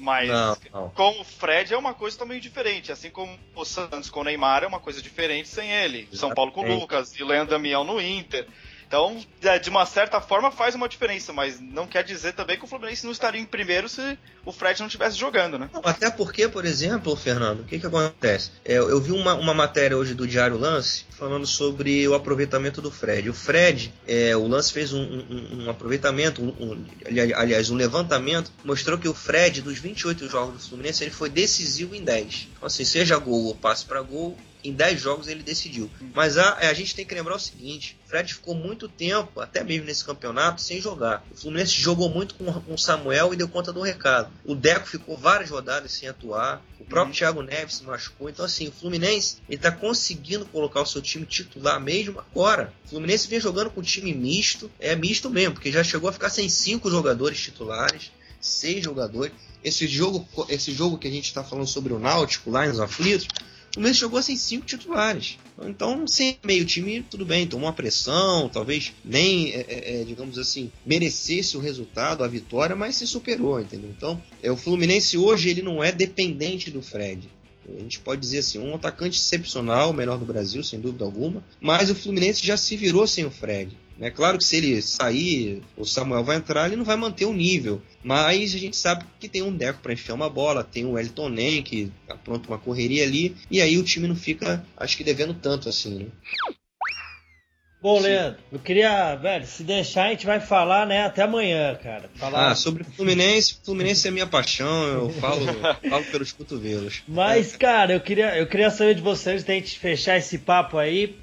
Mas 0.00 0.30
não, 0.30 0.56
não. 0.72 0.90
com 0.90 1.20
o 1.20 1.24
Fred 1.24 1.74
é 1.74 1.76
uma 1.76 1.92
coisa 1.92 2.16
também 2.16 2.40
diferente. 2.40 2.90
Assim 2.90 3.10
como 3.10 3.38
o 3.54 3.64
Santos 3.66 4.08
com 4.08 4.20
o 4.20 4.24
Neymar 4.24 4.64
é 4.64 4.66
uma 4.66 4.80
coisa 4.80 5.02
diferente 5.02 5.46
sem 5.46 5.70
ele. 5.70 6.08
São 6.12 6.32
Paulo 6.32 6.50
com 6.52 6.62
o 6.62 6.80
Lucas 6.80 7.14
e 7.18 7.22
Leandro 7.22 7.50
Damião 7.50 7.84
no 7.84 8.00
Inter. 8.00 8.46
Então, 8.90 9.24
é, 9.42 9.56
de 9.56 9.70
uma 9.70 9.86
certa 9.86 10.20
forma, 10.20 10.50
faz 10.50 10.74
uma 10.74 10.88
diferença, 10.88 11.32
mas 11.32 11.60
não 11.60 11.86
quer 11.86 12.02
dizer 12.02 12.32
também 12.32 12.58
que 12.58 12.64
o 12.64 12.66
Fluminense 12.66 13.04
não 13.04 13.12
estaria 13.12 13.40
em 13.40 13.44
primeiro 13.46 13.88
se 13.88 14.18
o 14.44 14.50
Fred 14.50 14.80
não 14.80 14.88
estivesse 14.88 15.16
jogando, 15.16 15.56
né? 15.56 15.70
Até 15.84 16.10
porque, 16.10 16.48
por 16.48 16.64
exemplo, 16.64 17.14
Fernando, 17.14 17.60
o 17.60 17.64
que, 17.64 17.78
que 17.78 17.86
acontece? 17.86 18.50
É, 18.64 18.78
eu 18.78 19.00
vi 19.00 19.12
uma, 19.12 19.34
uma 19.34 19.54
matéria 19.54 19.96
hoje 19.96 20.12
do 20.12 20.26
Diário 20.26 20.58
Lance 20.58 21.04
falando 21.10 21.46
sobre 21.46 22.08
o 22.08 22.14
aproveitamento 22.14 22.82
do 22.82 22.90
Fred. 22.90 23.30
O 23.30 23.32
Fred, 23.32 23.94
é, 24.08 24.36
o 24.36 24.48
Lance 24.48 24.72
fez 24.72 24.92
um, 24.92 25.00
um, 25.00 25.62
um 25.62 25.70
aproveitamento, 25.70 26.42
um, 26.42 26.84
aliás, 27.36 27.70
um 27.70 27.76
levantamento, 27.76 28.50
mostrou 28.64 28.98
que 28.98 29.08
o 29.08 29.14
Fred, 29.14 29.62
dos 29.62 29.78
28 29.78 30.28
jogos 30.28 30.64
do 30.64 30.68
Fluminense, 30.68 31.04
ele 31.04 31.12
foi 31.12 31.30
decisivo 31.30 31.94
em 31.94 32.02
10. 32.02 32.48
Então, 32.56 32.66
assim, 32.66 32.84
seja 32.84 33.16
gol 33.18 33.44
ou 33.44 33.54
passe 33.54 33.84
para 33.84 34.02
gol, 34.02 34.36
em 34.62 34.72
10 34.72 35.00
jogos 35.00 35.28
ele 35.28 35.42
decidiu. 35.42 35.90
Mas 36.14 36.36
a, 36.36 36.56
a 36.58 36.74
gente 36.74 36.94
tem 36.94 37.04
que 37.04 37.14
lembrar 37.14 37.36
o 37.36 37.40
seguinte: 37.40 37.96
Fred 38.06 38.34
ficou 38.34 38.54
muito 38.54 38.88
tempo, 38.88 39.40
até 39.40 39.62
mesmo 39.62 39.86
nesse 39.86 40.04
campeonato, 40.04 40.60
sem 40.60 40.80
jogar. 40.80 41.24
O 41.30 41.36
Fluminense 41.36 41.72
jogou 41.72 42.08
muito 42.08 42.34
com 42.34 42.44
o 42.72 42.78
Samuel 42.78 43.32
e 43.32 43.36
deu 43.36 43.48
conta 43.48 43.72
do 43.72 43.80
recado. 43.80 44.30
O 44.44 44.54
Deco 44.54 44.86
ficou 44.86 45.16
várias 45.16 45.50
rodadas 45.50 45.92
sem 45.92 46.08
atuar. 46.08 46.62
O 46.78 46.84
próprio 46.84 47.12
uhum. 47.12 47.18
Thiago 47.18 47.42
Neves 47.42 47.76
se 47.76 47.84
machucou. 47.84 48.28
Então, 48.28 48.44
assim, 48.44 48.68
o 48.68 48.72
Fluminense 48.72 49.36
está 49.48 49.70
conseguindo 49.70 50.44
colocar 50.46 50.80
o 50.80 50.86
seu 50.86 51.00
time 51.00 51.24
titular 51.26 51.80
mesmo 51.80 52.18
agora. 52.18 52.72
O 52.86 52.88
Fluminense 52.90 53.28
vem 53.28 53.40
jogando 53.40 53.70
com 53.70 53.82
time 53.82 54.12
misto. 54.12 54.70
É 54.80 54.96
misto 54.96 55.30
mesmo, 55.30 55.54
porque 55.54 55.70
já 55.70 55.84
chegou 55.84 56.10
a 56.10 56.12
ficar 56.12 56.30
sem 56.30 56.48
cinco 56.48 56.90
jogadores 56.90 57.40
titulares, 57.40 58.10
seis 58.40 58.82
jogadores. 58.82 59.32
Esse 59.62 59.86
jogo, 59.86 60.26
esse 60.48 60.72
jogo 60.72 60.98
que 60.98 61.06
a 61.06 61.10
gente 61.10 61.26
está 61.26 61.44
falando 61.44 61.66
sobre 61.66 61.92
o 61.92 61.98
Náutico, 61.98 62.50
lá 62.50 62.66
nos 62.66 62.80
aflitos, 62.80 63.28
o 63.70 63.74
Fluminense 63.74 64.00
jogou 64.00 64.22
sem 64.22 64.36
cinco 64.36 64.66
titulares. 64.66 65.38
Então, 65.62 66.06
sem 66.06 66.38
meio 66.44 66.64
time, 66.64 67.02
tudo 67.08 67.24
bem, 67.24 67.46
tomou 67.46 67.66
uma 67.66 67.72
pressão, 67.72 68.48
talvez 68.48 68.92
nem, 69.04 69.52
é, 69.52 69.66
é, 69.68 70.00
é, 70.00 70.04
digamos 70.04 70.38
assim, 70.38 70.72
merecesse 70.84 71.56
o 71.56 71.60
resultado, 71.60 72.24
a 72.24 72.28
vitória, 72.28 72.74
mas 72.74 72.96
se 72.96 73.06
superou, 73.06 73.60
entendeu? 73.60 73.90
Então, 73.96 74.20
é, 74.42 74.50
o 74.50 74.56
Fluminense 74.56 75.16
hoje 75.16 75.50
ele 75.50 75.62
não 75.62 75.82
é 75.84 75.92
dependente 75.92 76.70
do 76.70 76.82
Fred. 76.82 77.28
A 77.68 77.80
gente 77.80 78.00
pode 78.00 78.20
dizer 78.20 78.38
assim, 78.38 78.58
um 78.58 78.74
atacante 78.74 79.18
excepcional, 79.18 79.90
o 79.90 79.94
melhor 79.94 80.18
do 80.18 80.24
Brasil, 80.24 80.64
sem 80.64 80.80
dúvida 80.80 81.04
alguma, 81.04 81.44
mas 81.60 81.90
o 81.90 81.94
Fluminense 81.94 82.44
já 82.44 82.56
se 82.56 82.76
virou 82.76 83.06
sem 83.06 83.24
o 83.24 83.30
Fred. 83.30 83.76
É 84.00 84.10
claro 84.10 84.38
que 84.38 84.44
se 84.44 84.56
ele 84.56 84.80
sair, 84.80 85.62
o 85.76 85.84
Samuel 85.84 86.24
vai 86.24 86.36
entrar, 86.36 86.66
ele 86.66 86.76
não 86.76 86.84
vai 86.84 86.96
manter 86.96 87.26
o 87.26 87.34
nível. 87.34 87.82
Mas 88.02 88.54
a 88.54 88.58
gente 88.58 88.76
sabe 88.76 89.04
que 89.18 89.28
tem 89.28 89.42
um 89.42 89.54
Deco 89.54 89.80
para 89.82 89.92
enfiar 89.92 90.14
uma 90.14 90.30
bola, 90.30 90.64
tem 90.64 90.86
o 90.86 90.98
Elton 90.98 91.28
Nem 91.28 91.62
que 91.62 91.92
apronta 92.08 92.48
uma 92.48 92.58
correria 92.58 93.04
ali, 93.04 93.36
e 93.50 93.60
aí 93.60 93.76
o 93.76 93.84
time 93.84 94.08
não 94.08 94.16
fica, 94.16 94.64
acho 94.76 94.96
que 94.96 95.04
devendo 95.04 95.34
tanto 95.34 95.68
assim, 95.68 95.98
né? 95.98 96.06
Bom, 97.82 97.96
Sim. 97.96 98.08
Leandro, 98.08 98.40
eu 98.52 98.58
queria, 98.58 99.14
velho, 99.16 99.46
se 99.46 99.62
deixar 99.62 100.06
a 100.06 100.10
gente 100.10 100.26
vai 100.26 100.38
falar, 100.38 100.86
né, 100.86 101.02
até 101.02 101.22
amanhã, 101.22 101.74
cara. 101.82 102.10
Falar... 102.14 102.50
Ah, 102.50 102.54
sobre 102.54 102.84
Fluminense, 102.84 103.58
Fluminense 103.64 104.06
é 104.06 104.10
minha 104.10 104.26
paixão, 104.26 104.86
eu 104.86 105.10
falo, 105.10 105.46
falo 105.88 106.04
pelos 106.10 106.30
cotovelos. 106.30 107.02
Mas, 107.08 107.56
cara, 107.56 107.94
eu 107.94 108.00
queria, 108.00 108.36
eu 108.36 108.46
queria 108.46 108.70
saber 108.70 108.94
de 108.94 109.00
vocês, 109.00 109.48
a 109.48 109.52
gente 109.52 109.78
fechar 109.78 110.18
esse 110.18 110.36
papo 110.36 110.76
aí, 110.76 111.16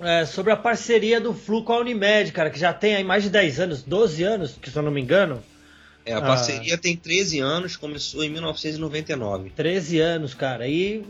é, 0.00 0.24
sobre 0.24 0.52
a 0.52 0.56
parceria 0.56 1.20
do 1.20 1.34
Flu 1.34 1.62
com 1.62 1.72
a 1.72 1.78
Unimed, 1.78 2.32
cara, 2.32 2.50
que 2.50 2.58
já 2.58 2.72
tem 2.72 2.96
aí 2.96 3.04
mais 3.04 3.22
de 3.22 3.30
10 3.30 3.60
anos, 3.60 3.82
12 3.82 4.22
anos, 4.22 4.58
que 4.60 4.70
se 4.70 4.76
eu 4.76 4.82
não 4.82 4.90
me 4.90 5.00
engano. 5.00 5.42
É, 6.04 6.14
a 6.14 6.22
parceria 6.22 6.74
ah, 6.74 6.78
tem 6.78 6.96
13 6.96 7.40
anos, 7.40 7.76
começou 7.76 8.24
em 8.24 8.30
1999. 8.30 9.50
13 9.50 9.98
anos, 10.00 10.32
cara, 10.32 10.66
e 10.66 11.04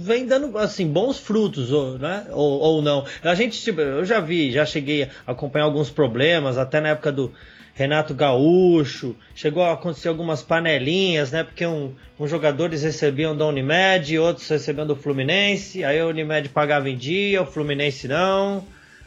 vem 0.00 0.24
dando, 0.24 0.56
assim, 0.56 0.86
bons 0.86 1.18
frutos, 1.18 1.72
ou, 1.72 1.98
né? 1.98 2.26
Ou, 2.30 2.60
ou 2.60 2.82
não. 2.82 3.04
A 3.22 3.34
gente, 3.34 3.60
tipo, 3.60 3.80
eu 3.80 4.04
já 4.04 4.20
vi, 4.20 4.52
já 4.52 4.64
cheguei 4.64 5.04
a 5.26 5.32
acompanhar 5.32 5.64
alguns 5.64 5.90
problemas, 5.90 6.56
até 6.56 6.80
na 6.80 6.90
época 6.90 7.10
do 7.10 7.34
Renato 7.78 8.12
Gaúcho, 8.12 9.14
chegou 9.36 9.62
a 9.62 9.72
acontecer 9.72 10.08
algumas 10.08 10.42
panelinhas, 10.42 11.30
né? 11.30 11.44
Porque 11.44 11.64
um, 11.64 11.94
uns 12.18 12.28
jogadores 12.28 12.82
recebiam 12.82 13.36
da 13.36 13.46
Unimed, 13.46 14.18
outros 14.18 14.48
recebiam 14.48 14.84
do 14.84 14.96
Fluminense, 14.96 15.84
aí 15.84 16.00
a 16.00 16.06
Unimed 16.08 16.48
pagava 16.48 16.90
em 16.90 16.96
dia, 16.96 17.40
o 17.40 17.46
Fluminense 17.46 18.08
não. 18.08 18.58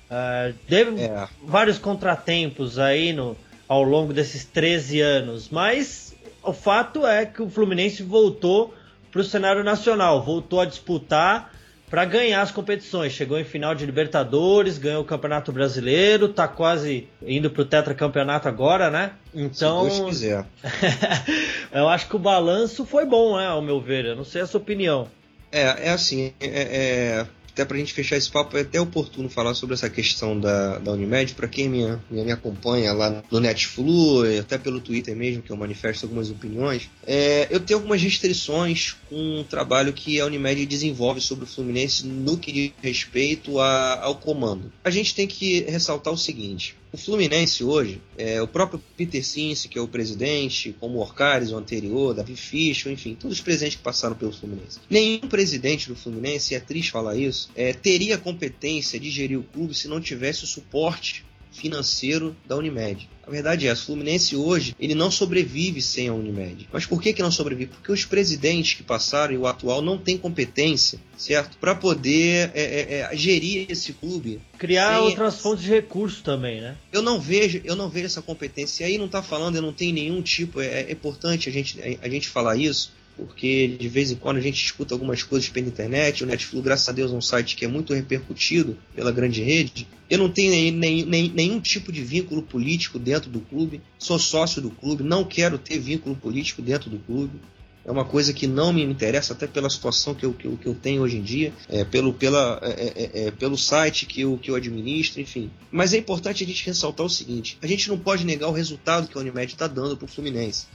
Uh, 0.09 0.53
teve 0.69 1.01
é. 1.01 1.27
vários 1.43 1.77
contratempos 1.77 2.79
aí 2.79 3.11
no, 3.11 3.35
ao 3.67 3.83
longo 3.83 4.13
desses 4.13 4.45
13 4.45 5.01
anos, 5.01 5.49
mas 5.49 6.15
o 6.41 6.53
fato 6.53 7.05
é 7.05 7.25
que 7.25 7.41
o 7.41 7.49
Fluminense 7.49 8.03
voltou 8.03 8.73
para 9.11 9.19
o 9.19 9.23
cenário 9.25 9.65
nacional, 9.65 10.23
voltou 10.23 10.61
a 10.61 10.65
disputar 10.65 11.51
para 11.91 12.05
ganhar 12.05 12.41
as 12.41 12.51
competições. 12.51 13.11
Chegou 13.11 13.37
em 13.37 13.43
final 13.43 13.75
de 13.75 13.85
Libertadores, 13.85 14.77
ganhou 14.77 15.01
o 15.01 15.05
Campeonato 15.05 15.51
Brasileiro, 15.51 16.29
tá 16.29 16.47
quase 16.47 17.09
indo 17.21 17.51
pro 17.51 17.65
tetracampeonato 17.65 18.47
agora, 18.47 18.89
né? 18.89 19.11
Então, 19.35 19.89
Se 19.89 19.97
Deus 19.97 20.09
quiser. 20.09 20.45
eu 21.69 21.89
acho 21.89 22.07
que 22.07 22.15
o 22.15 22.19
balanço 22.19 22.85
foi 22.85 23.05
bom, 23.05 23.37
né, 23.37 23.47
ao 23.47 23.61
meu 23.61 23.81
ver. 23.81 24.05
Eu 24.05 24.15
não 24.15 24.23
sei 24.23 24.41
a 24.41 24.47
sua 24.47 24.61
opinião. 24.61 25.09
É, 25.51 25.89
é 25.89 25.89
assim, 25.89 26.33
é, 26.39 26.47
é 26.47 27.27
até 27.51 27.65
para 27.65 27.75
a 27.75 27.79
gente 27.79 27.93
fechar 27.93 28.17
esse 28.17 28.29
papo, 28.29 28.57
é 28.57 28.61
até 28.61 28.79
oportuno 28.79 29.29
falar 29.29 29.53
sobre 29.53 29.73
essa 29.73 29.89
questão 29.89 30.39
da, 30.39 30.79
da 30.79 30.91
Unimed. 30.91 31.33
Para 31.33 31.47
quem 31.47 31.69
me, 31.69 31.85
me, 32.09 32.23
me, 32.23 32.31
acompanha 32.31 32.93
lá 32.93 33.23
no 33.29 33.39
Netflu, 33.39 34.23
até 34.39 34.57
pelo 34.57 34.79
Twitter 34.79 35.15
mesmo, 35.15 35.41
que 35.41 35.51
eu 35.51 35.57
manifesto 35.57 36.05
algumas 36.05 36.29
opiniões, 36.29 36.89
é, 37.05 37.47
eu 37.49 37.59
tenho 37.59 37.79
algumas 37.79 38.01
restrições 38.01 38.95
com 39.09 39.41
o 39.41 39.43
trabalho 39.43 39.93
que 39.93 40.19
a 40.19 40.25
Unimed 40.25 40.65
desenvolve 40.65 41.21
sobre 41.21 41.45
o 41.45 41.47
Fluminense 41.47 42.05
no 42.05 42.37
que 42.37 42.51
diz 42.51 42.71
respeito 42.81 43.59
a, 43.59 44.01
ao 44.01 44.15
comando. 44.15 44.71
A 44.83 44.89
gente 44.89 45.13
tem 45.13 45.27
que 45.27 45.61
ressaltar 45.61 46.13
o 46.13 46.17
seguinte: 46.17 46.75
o 46.93 46.97
Fluminense 46.97 47.63
hoje, 47.63 48.01
é, 48.17 48.41
o 48.41 48.47
próprio 48.47 48.81
Peter 48.97 49.23
Cince, 49.25 49.69
que 49.69 49.79
é 49.79 49.81
o 49.81 49.87
presidente, 49.87 50.75
como 50.77 50.97
o 50.97 51.01
Orcares, 51.01 51.51
o 51.51 51.57
anterior, 51.57 52.13
Davi 52.13 52.35
Fischel, 52.35 52.91
enfim, 52.91 53.15
todos 53.17 53.37
os 53.37 53.43
presidentes 53.43 53.77
que 53.77 53.83
passaram 53.83 54.13
pelo 54.13 54.33
Fluminense. 54.33 54.79
Nenhum 54.89 55.19
presidente 55.19 55.87
do 55.87 55.95
Fluminense, 55.95 56.53
e 56.53 56.57
é 56.57 56.59
triste 56.59 56.91
falar 56.91 57.15
isso, 57.15 57.40
é, 57.55 57.73
teria 57.73 58.17
competência 58.17 58.99
de 58.99 59.09
gerir 59.09 59.39
o 59.39 59.43
clube 59.43 59.73
se 59.73 59.87
não 59.87 59.99
tivesse 59.99 60.43
o 60.43 60.47
suporte 60.47 61.25
financeiro 61.51 62.35
da 62.47 62.55
Unimed. 62.55 63.09
A 63.25 63.29
verdade 63.29 63.67
é, 63.67 63.73
o 63.73 63.75
Fluminense 63.75 64.35
hoje 64.35 64.75
ele 64.79 64.95
não 64.95 65.11
sobrevive 65.11 65.81
sem 65.81 66.07
a 66.07 66.13
Unimed. 66.13 66.67
Mas 66.71 66.85
por 66.85 67.01
que, 67.01 67.13
que 67.13 67.21
não 67.21 67.31
sobrevive? 67.31 67.71
Porque 67.71 67.91
os 67.91 68.05
presidentes 68.05 68.73
que 68.73 68.83
passaram 68.83 69.33
e 69.33 69.37
o 69.37 69.45
atual 69.45 69.81
não 69.81 69.97
têm 69.97 70.17
competência, 70.17 70.99
certo? 71.17 71.57
Para 71.57 71.75
poder 71.75 72.51
é, 72.53 72.61
é, 72.61 72.99
é, 72.99 73.15
gerir 73.15 73.67
esse 73.69 73.93
clube. 73.93 74.41
Criar 74.57 74.95
sem... 74.95 75.03
outras 75.03 75.39
fontes 75.39 75.63
de 75.63 75.69
recursos 75.69 76.21
também, 76.21 76.61
né? 76.61 76.77
Eu 76.91 77.01
não 77.01 77.19
vejo, 77.19 77.61
eu 77.63 77.75
não 77.75 77.89
vejo 77.89 78.05
essa 78.05 78.21
competência. 78.21 78.83
E 78.83 78.87
aí 78.87 78.97
não 78.97 79.05
está 79.05 79.21
falando, 79.21 79.55
eu 79.55 79.61
não 79.61 79.73
tenho 79.73 79.93
nenhum 79.93 80.21
tipo. 80.21 80.61
É, 80.61 80.83
é 80.83 80.91
importante 80.91 81.49
a 81.49 81.51
gente, 81.51 81.79
a 82.01 82.09
gente 82.09 82.27
falar 82.27 82.55
isso 82.55 82.93
porque 83.17 83.67
de 83.67 83.87
vez 83.87 84.11
em 84.11 84.15
quando 84.15 84.37
a 84.37 84.41
gente 84.41 84.63
escuta 84.63 84.93
algumas 84.93 85.23
coisas 85.23 85.49
pela 85.49 85.67
internet. 85.67 86.23
O 86.23 86.27
Netflix, 86.27 86.63
graças 86.63 86.89
a 86.89 86.91
Deus, 86.91 87.11
é 87.11 87.15
um 87.15 87.21
site 87.21 87.55
que 87.55 87.65
é 87.65 87.67
muito 87.67 87.93
repercutido 87.93 88.77
pela 88.95 89.11
grande 89.11 89.41
rede. 89.41 89.87
Eu 90.09 90.17
não 90.17 90.29
tenho 90.29 90.51
nem, 90.51 90.71
nem, 90.71 91.05
nem, 91.05 91.29
nenhum 91.29 91.59
tipo 91.59 91.91
de 91.91 92.03
vínculo 92.03 92.41
político 92.41 92.99
dentro 92.99 93.29
do 93.29 93.39
clube. 93.39 93.81
Sou 93.97 94.19
sócio 94.19 94.61
do 94.61 94.69
clube, 94.69 95.03
não 95.03 95.23
quero 95.23 95.57
ter 95.57 95.79
vínculo 95.79 96.15
político 96.15 96.61
dentro 96.61 96.89
do 96.89 96.99
clube. 96.99 97.39
É 97.83 97.91
uma 97.91 98.05
coisa 98.05 98.31
que 98.31 98.45
não 98.45 98.71
me 98.71 98.83
interessa, 98.83 99.33
até 99.33 99.47
pela 99.47 99.69
situação 99.69 100.13
que 100.13 100.23
eu, 100.23 100.33
que 100.33 100.45
eu, 100.45 100.55
que 100.55 100.67
eu 100.67 100.75
tenho 100.75 101.01
hoje 101.01 101.17
em 101.17 101.23
dia, 101.23 101.51
é, 101.67 101.83
pelo, 101.83 102.13
pela, 102.13 102.59
é, 102.61 102.69
é, 102.95 103.27
é, 103.27 103.31
pelo 103.31 103.57
site 103.57 104.05
que 104.05 104.21
eu, 104.21 104.37
que 104.37 104.51
eu 104.51 104.55
administro, 104.55 105.19
enfim. 105.19 105.49
Mas 105.71 105.93
é 105.93 105.97
importante 105.97 106.43
a 106.43 106.47
gente 106.47 106.65
ressaltar 106.65 107.05
o 107.05 107.09
seguinte: 107.09 107.57
a 107.61 107.65
gente 107.65 107.89
não 107.89 107.97
pode 107.97 108.23
negar 108.23 108.49
o 108.49 108.53
resultado 108.53 109.07
que 109.07 109.17
a 109.17 109.21
Unimed 109.21 109.51
está 109.51 109.67
dando 109.67 109.97
para 109.97 110.05
o 110.05 110.07
Fluminense. 110.07 110.67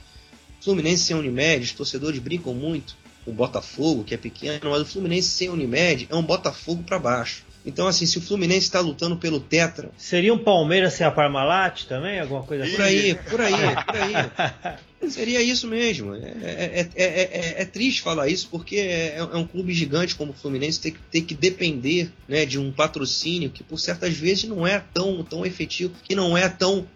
Fluminense 0.61 1.03
sem 1.03 1.15
Unimed, 1.15 1.63
os 1.63 1.71
torcedores 1.71 2.19
brincam 2.19 2.53
muito 2.53 2.95
com 3.23 3.31
o 3.31 3.33
Botafogo, 3.33 4.03
que 4.03 4.13
é 4.13 4.17
pequeno, 4.17 4.69
mas 4.69 4.81
o 4.81 4.85
Fluminense 4.85 5.29
sem 5.29 5.49
Unimed 5.49 6.07
é 6.09 6.15
um 6.15 6.23
Botafogo 6.23 6.83
para 6.83 6.97
baixo. 6.97 7.45
Então, 7.65 7.85
assim, 7.85 8.05
se 8.05 8.17
o 8.17 8.21
Fluminense 8.21 8.65
está 8.65 8.79
lutando 8.79 9.17
pelo 9.17 9.41
Tetra. 9.41 9.91
Seria 9.97 10.33
um 10.33 10.37
Palmeiras 10.37 10.93
sem 10.93 11.05
a 11.05 11.11
Parmalat 11.11 11.83
também? 11.83 12.17
Alguma 12.17 12.43
coisa 12.43 12.63
assim? 12.63 12.75
Por 12.75 12.81
aí, 12.81 13.15
por 13.15 13.41
aí, 13.41 13.53
por 13.85 13.95
aí. 14.65 14.77
Seria 15.09 15.41
isso 15.41 15.67
mesmo. 15.67 16.15
É, 16.15 16.19
é, 16.21 16.89
é, 16.95 17.61
é, 17.61 17.65
triste 17.65 18.01
falar 18.01 18.27
isso 18.27 18.47
porque 18.49 18.77
é, 18.77 19.23
um 19.33 19.45
clube 19.45 19.71
gigante 19.73 20.15
como 20.15 20.31
o 20.31 20.35
Fluminense 20.35 20.81
ter, 20.81 20.95
ter 21.11 21.21
que 21.21 21.35
depender 21.35 22.11
né, 22.27 22.45
de 22.45 22.57
um 22.57 22.71
patrocínio 22.71 23.49
que, 23.49 23.63
por 23.63 23.79
certas 23.79 24.15
vezes, 24.15 24.45
não 24.45 24.65
é 24.65 24.83
tão, 24.93 25.23
tão 25.23 25.45
efetivo, 25.45 25.93
que 26.03 26.15
não 26.15 26.37
é 26.37 26.49
tão 26.49 26.87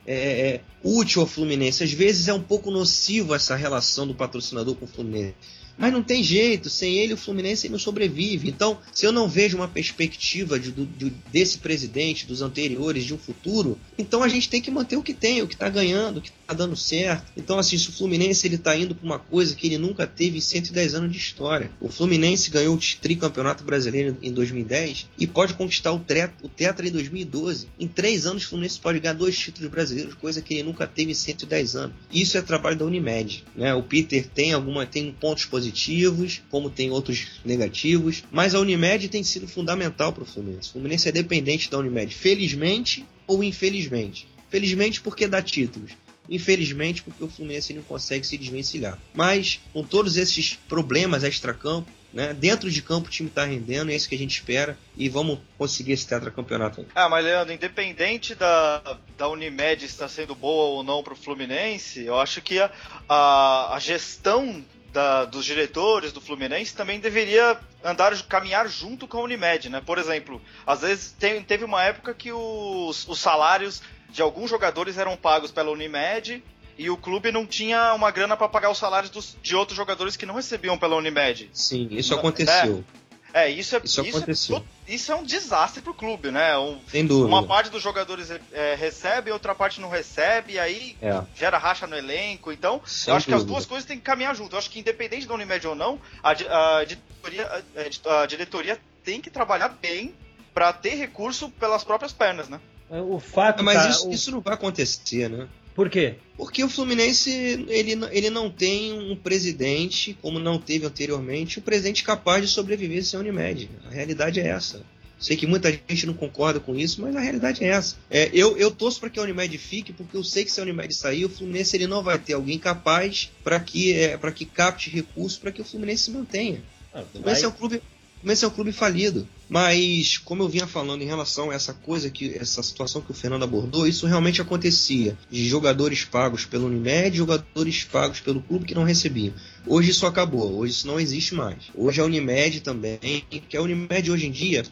útil 0.83 1.21
ao 1.21 1.27
Fluminense. 1.27 1.83
Às 1.83 1.91
vezes 1.91 2.27
é 2.27 2.33
um 2.33 2.41
pouco 2.41 2.71
nocivo 2.71 3.35
essa 3.35 3.55
relação 3.55 4.07
do 4.07 4.15
patrocinador 4.15 4.75
com 4.75 4.85
o 4.85 4.87
Fluminense. 4.87 5.35
Mas 5.81 5.91
não 5.91 6.03
tem 6.03 6.21
jeito, 6.21 6.69
sem 6.69 6.99
ele 6.99 7.15
o 7.15 7.17
Fluminense 7.17 7.67
não 7.67 7.79
sobrevive. 7.79 8.47
Então, 8.47 8.77
se 8.93 9.03
eu 9.03 9.11
não 9.11 9.27
vejo 9.27 9.57
uma 9.57 9.67
perspectiva 9.67 10.59
de, 10.59 10.71
de, 10.71 11.09
desse 11.31 11.57
presidente, 11.57 12.27
dos 12.27 12.43
anteriores, 12.43 13.03
de 13.03 13.15
um 13.15 13.17
futuro, 13.17 13.79
então 13.97 14.21
a 14.21 14.27
gente 14.27 14.47
tem 14.47 14.61
que 14.61 14.69
manter 14.69 14.95
o 14.95 15.01
que 15.01 15.11
tem, 15.11 15.41
o 15.41 15.47
que 15.47 15.55
está 15.55 15.67
ganhando, 15.69 16.17
o 16.17 16.21
que 16.21 16.29
está 16.29 16.53
dando 16.53 16.75
certo. 16.75 17.31
Então, 17.35 17.57
assim, 17.57 17.79
se 17.79 17.89
o 17.89 17.93
Fluminense 17.93 18.45
ele 18.45 18.57
está 18.57 18.77
indo 18.77 18.93
para 18.93 19.03
uma 19.03 19.17
coisa 19.17 19.55
que 19.55 19.65
ele 19.65 19.79
nunca 19.79 20.05
teve 20.05 20.37
em 20.37 20.41
110 20.41 20.93
anos 20.93 21.11
de 21.11 21.17
história. 21.17 21.71
O 21.81 21.89
Fluminense 21.89 22.51
ganhou 22.51 22.75
o 22.75 22.79
tricampeonato 23.01 23.63
brasileiro 23.63 24.15
em 24.21 24.31
2010 24.31 25.07
e 25.17 25.25
pode 25.25 25.55
conquistar 25.55 25.93
o, 25.93 25.99
tre 25.99 26.29
o 26.43 26.47
Tetra 26.47 26.87
em 26.87 26.91
2012. 26.91 27.67
Em 27.79 27.87
três 27.87 28.27
anos, 28.27 28.43
o 28.43 28.49
Fluminense 28.49 28.79
pode 28.79 28.99
ganhar 28.99 29.15
dois 29.15 29.35
títulos 29.35 29.71
brasileiros, 29.71 30.13
coisa 30.13 30.43
que 30.43 30.53
ele 30.53 30.63
nunca 30.63 30.85
teve 30.85 31.09
em 31.09 31.15
110 31.15 31.75
anos. 31.75 31.95
Isso 32.13 32.37
é 32.37 32.41
trabalho 32.43 32.77
da 32.77 32.85
Unimed. 32.85 33.43
Né? 33.55 33.73
O 33.73 33.81
Peter 33.81 34.27
tem 34.27 34.53
alguma 34.53 34.85
tem 34.85 35.11
pontos 35.11 35.45
positivos 35.45 35.70
positivos, 35.71 36.41
como 36.49 36.69
tem 36.69 36.91
outros 36.91 37.41
negativos, 37.43 38.23
mas 38.29 38.53
a 38.53 38.59
Unimed 38.59 39.07
tem 39.09 39.23
sido 39.23 39.47
fundamental 39.47 40.11
para 40.11 40.23
o 40.23 40.25
Fluminense. 40.25 40.69
O 40.69 40.73
Fluminense 40.73 41.07
é 41.07 41.11
dependente 41.11 41.71
da 41.71 41.77
Unimed, 41.77 42.13
felizmente 42.13 43.05
ou 43.25 43.43
infelizmente. 43.43 44.27
Felizmente 44.49 45.01
porque 45.01 45.27
dá 45.27 45.41
títulos. 45.41 45.91
Infelizmente, 46.29 47.01
porque 47.01 47.23
o 47.23 47.27
Fluminense 47.27 47.73
não 47.73 47.81
consegue 47.81 48.25
se 48.25 48.37
desvencilhar. 48.37 48.97
Mas, 49.13 49.59
com 49.73 49.83
todos 49.83 50.17
esses 50.17 50.57
problemas 50.67 51.23
extra-campo, 51.23 51.89
né? 52.13 52.33
Dentro 52.33 52.69
de 52.69 52.81
campo 52.81 53.07
o 53.07 53.11
time 53.11 53.29
está 53.29 53.45
rendendo, 53.45 53.89
é 53.89 53.95
isso 53.95 54.07
que 54.07 54.15
a 54.15 54.17
gente 54.17 54.35
espera, 54.35 54.77
e 54.97 55.07
vamos 55.07 55.39
conseguir 55.57 55.93
esse 55.93 56.05
tetracampeonato 56.05 56.81
aí. 56.81 56.87
Ah, 56.93 57.07
mas 57.07 57.23
Leandro, 57.23 57.53
independente 57.53 58.35
da, 58.35 58.97
da 59.17 59.29
Unimed 59.29 59.85
estar 59.85 60.09
sendo 60.09 60.35
boa 60.35 60.75
ou 60.75 60.83
não 60.83 61.01
para 61.01 61.13
o 61.13 61.15
Fluminense, 61.15 62.03
eu 62.03 62.19
acho 62.19 62.41
que 62.41 62.59
a, 62.59 62.69
a, 63.07 63.75
a 63.75 63.79
gestão 63.79 64.63
da, 64.91 65.25
dos 65.25 65.45
diretores 65.45 66.11
do 66.11 66.21
Fluminense 66.21 66.75
também 66.75 66.99
deveria 66.99 67.57
andar, 67.83 68.19
caminhar 68.23 68.67
junto 68.67 69.07
com 69.07 69.17
a 69.17 69.21
Unimed, 69.21 69.69
né? 69.69 69.81
Por 69.85 69.97
exemplo, 69.97 70.41
às 70.65 70.81
vezes 70.81 71.15
tem, 71.17 71.41
teve 71.43 71.63
uma 71.63 71.83
época 71.83 72.13
que 72.13 72.31
os, 72.31 73.07
os 73.07 73.19
salários 73.19 73.81
de 74.09 74.21
alguns 74.21 74.49
jogadores 74.49 74.97
eram 74.97 75.15
pagos 75.15 75.51
pela 75.51 75.71
Unimed 75.71 76.43
e 76.77 76.89
o 76.89 76.97
clube 76.97 77.31
não 77.31 77.45
tinha 77.45 77.93
uma 77.93 78.11
grana 78.11 78.35
para 78.35 78.49
pagar 78.49 78.69
os 78.69 78.77
salários 78.77 79.09
dos, 79.09 79.37
de 79.41 79.55
outros 79.55 79.77
jogadores 79.77 80.17
que 80.17 80.25
não 80.25 80.35
recebiam 80.35 80.77
pela 80.77 80.95
Unimed. 80.95 81.49
Sim, 81.53 81.87
isso 81.91 82.13
aconteceu. 82.13 82.83
É, 82.95 83.00
é 83.33 83.49
isso 83.49 83.75
é 83.75 83.81
isso, 83.83 84.01
isso, 84.27 84.55
é, 84.55 84.61
isso 84.87 85.11
é 85.11 85.15
um 85.15 85.23
desastre 85.23 85.81
pro 85.81 85.93
clube, 85.93 86.31
né? 86.31 86.57
Um, 86.57 86.79
Sem 86.87 87.05
dúvida. 87.05 87.27
Uma 87.27 87.43
parte 87.43 87.69
dos 87.69 87.81
jogadores 87.81 88.29
é, 88.51 88.75
recebe, 88.75 89.31
outra 89.31 89.55
parte 89.55 89.79
não 89.79 89.89
recebe, 89.89 90.53
e 90.53 90.59
aí 90.59 90.97
é. 91.01 91.21
gera 91.35 91.57
racha 91.57 91.87
no 91.87 91.95
elenco. 91.95 92.51
Então, 92.51 92.81
Sem 92.85 93.11
eu 93.11 93.17
acho 93.17 93.25
dúvida. 93.25 93.37
que 93.37 93.41
as 93.41 93.45
duas 93.45 93.65
coisas 93.65 93.85
têm 93.85 93.97
que 93.97 94.03
caminhar 94.03 94.35
junto. 94.35 94.55
Eu 94.55 94.59
acho 94.59 94.69
que 94.69 94.79
independente 94.79 95.27
da 95.27 95.33
Unimed 95.33 95.65
ou 95.67 95.75
não, 95.75 95.99
a, 96.23 96.31
a, 96.31 96.83
diretoria, 96.83 97.63
a, 98.05 98.21
a 98.21 98.25
diretoria 98.25 98.79
tem 99.03 99.21
que 99.21 99.29
trabalhar 99.29 99.69
bem 99.69 100.13
para 100.53 100.73
ter 100.73 100.95
recurso 100.95 101.49
pelas 101.51 101.83
próprias 101.83 102.11
pernas, 102.11 102.49
né? 102.49 102.59
O 102.89 103.19
fato. 103.19 103.63
Mas 103.63 103.83
tá, 103.83 103.89
isso, 103.89 104.09
o... 104.09 104.11
isso 104.11 104.31
não 104.31 104.41
vai 104.41 104.53
acontecer, 104.53 105.29
né? 105.29 105.47
Por 105.75 105.89
quê? 105.89 106.15
Porque 106.35 106.63
o 106.63 106.69
Fluminense 106.69 107.29
ele, 107.69 107.97
ele 108.11 108.29
não 108.29 108.49
tem 108.49 108.93
um 108.93 109.15
presidente, 109.15 110.17
como 110.21 110.39
não 110.39 110.59
teve 110.59 110.85
anteriormente, 110.85 111.59
um 111.59 111.61
presidente 111.61 112.03
capaz 112.03 112.41
de 112.41 112.47
sobreviver 112.47 113.03
sem 113.03 113.17
a 113.17 113.21
Unimed. 113.21 113.69
A 113.85 113.89
realidade 113.89 114.39
é 114.39 114.47
essa. 114.47 114.83
Sei 115.19 115.37
que 115.37 115.45
muita 115.45 115.71
gente 115.71 116.07
não 116.07 116.15
concorda 116.15 116.59
com 116.59 116.75
isso, 116.75 116.99
mas 116.99 117.15
a 117.15 117.19
realidade 117.19 117.63
é 117.63 117.67
essa. 117.67 117.95
É, 118.09 118.31
eu, 118.33 118.57
eu 118.57 118.71
torço 118.71 118.99
para 118.99 119.09
que 119.09 119.19
a 119.19 119.23
Unimed 119.23 119.55
fique, 119.59 119.93
porque 119.93 120.17
eu 120.17 120.23
sei 120.23 120.43
que 120.43 120.51
se 120.51 120.59
a 120.59 120.63
Unimed 120.63 120.91
sair, 120.95 121.25
o 121.25 121.29
Fluminense 121.29 121.77
ele 121.77 121.85
não 121.85 122.01
vai 122.01 122.17
ter 122.17 122.33
alguém 122.33 122.57
capaz 122.57 123.31
para 123.43 123.59
que, 123.59 123.93
é, 123.93 124.17
que 124.31 124.45
capte 124.45 124.89
recursos 124.89 125.37
para 125.37 125.51
que 125.51 125.61
o 125.61 125.65
Fluminense 125.65 126.05
se 126.05 126.11
mantenha. 126.11 126.63
Ah, 126.91 127.01
o 127.01 127.05
Fluminense 127.05 127.45
é 127.45 127.47
um 127.47 127.51
clube 127.51 127.81
Fluminense 128.21 128.45
é 128.45 128.47
um 128.47 128.51
clube 128.51 128.71
falido. 128.71 129.27
Mas, 129.49 130.17
como 130.17 130.43
eu 130.43 130.47
vinha 130.47 130.65
falando 130.65 131.01
em 131.01 131.07
relação 131.07 131.49
a 131.49 131.53
essa 131.53 131.73
coisa, 131.73 132.09
que 132.09 132.37
essa 132.37 132.63
situação 132.63 133.01
que 133.01 133.11
o 133.11 133.13
Fernando 133.13 133.43
abordou, 133.43 133.85
isso 133.85 134.07
realmente 134.07 134.41
acontecia. 134.41 135.17
De 135.29 135.49
jogadores 135.49 136.05
pagos 136.05 136.45
pelo 136.45 136.67
Unimed, 136.67 137.17
jogadores 137.17 137.83
pagos 137.83 138.21
pelo 138.21 138.41
clube 138.41 138.65
que 138.65 138.75
não 138.75 138.83
recebiam. 138.83 139.33
Hoje 139.67 139.91
isso 139.91 140.05
acabou, 140.05 140.57
hoje 140.57 140.73
isso 140.73 140.87
não 140.87 140.99
existe 140.99 141.35
mais. 141.35 141.57
Hoje 141.75 141.99
a 141.99 142.05
Unimed 142.05 142.61
também, 142.61 143.25
que 143.49 143.57
a 143.57 143.61
Unimed 143.61 144.09
hoje 144.09 144.27
em 144.27 144.31
dia, 144.31 144.63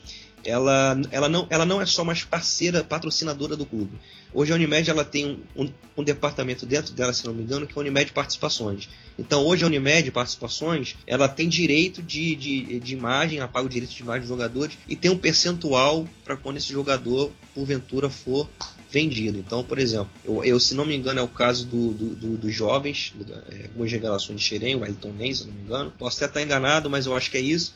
ela, 0.44 1.00
ela, 1.12 1.30
não, 1.30 1.48
ela 1.50 1.66
não 1.66 1.82
é 1.82 1.86
só 1.86 2.04
mais 2.04 2.24
parceira, 2.24 2.84
patrocinadora 2.84 3.56
do 3.56 3.66
clube. 3.66 3.98
Hoje 4.34 4.52
a 4.52 4.56
Unimed 4.56 4.90
ela 4.90 5.04
tem 5.04 5.26
um, 5.56 5.64
um, 5.64 5.74
um, 5.98 6.04
departamento 6.04 6.66
dentro 6.66 6.94
dela, 6.94 7.12
se 7.14 7.26
não 7.26 7.34
me 7.34 7.42
engano, 7.42 7.66
que 7.66 7.74
é 7.74 7.76
a 7.76 7.80
Unimed 7.80 8.12
Participações. 8.12 8.88
Então 9.18 9.44
hoje 9.46 9.64
a 9.64 9.68
Unimed 9.68 10.12
Participações 10.12 10.96
ela 11.08 11.28
tem 11.28 11.50
direito 11.50 12.02
de, 12.04 12.36
de, 12.36 12.80
de 12.80 12.94
imagem, 12.94 13.40
ela 13.40 13.48
paga 13.48 13.66
o 13.66 13.70
direito 13.70 13.94
de 13.94 14.02
imagem 14.02 14.22
dos 14.22 14.30
jogadores 14.30 14.78
e 14.88 14.96
tem 14.96 15.10
um 15.10 15.18
percentual 15.18 16.08
para 16.24 16.38
quando 16.38 16.58
esse 16.58 16.72
jogador, 16.72 17.32
porventura, 17.56 18.10
for 18.10 18.48
vendido. 18.92 19.40
Então, 19.40 19.64
por 19.64 19.80
exemplo, 19.80 20.10
eu, 20.24 20.44
eu 20.44 20.60
se 20.60 20.76
não 20.76 20.86
me 20.86 20.96
engano 20.96 21.20
é 21.20 21.24
o 21.24 21.28
caso 21.28 21.66
do, 21.66 21.92
do, 21.92 22.16
do, 22.16 22.38
dos 22.38 22.54
jovens, 22.54 23.14
é, 23.52 23.66
algumas 23.66 23.92
revelações 23.92 24.40
de 24.40 24.46
Xerém, 24.46 24.76
o 24.76 24.86
Elton 24.86 25.12
Ney, 25.12 25.34
se 25.34 25.46
não 25.46 25.54
me 25.54 25.62
engano. 25.62 25.94
Posso 25.98 26.18
até 26.18 26.26
estar 26.26 26.42
enganado, 26.42 26.90
mas 26.90 27.08
eu 27.08 27.16
acho 27.16 27.32
que 27.32 27.38
é 27.38 27.42
isso 27.42 27.74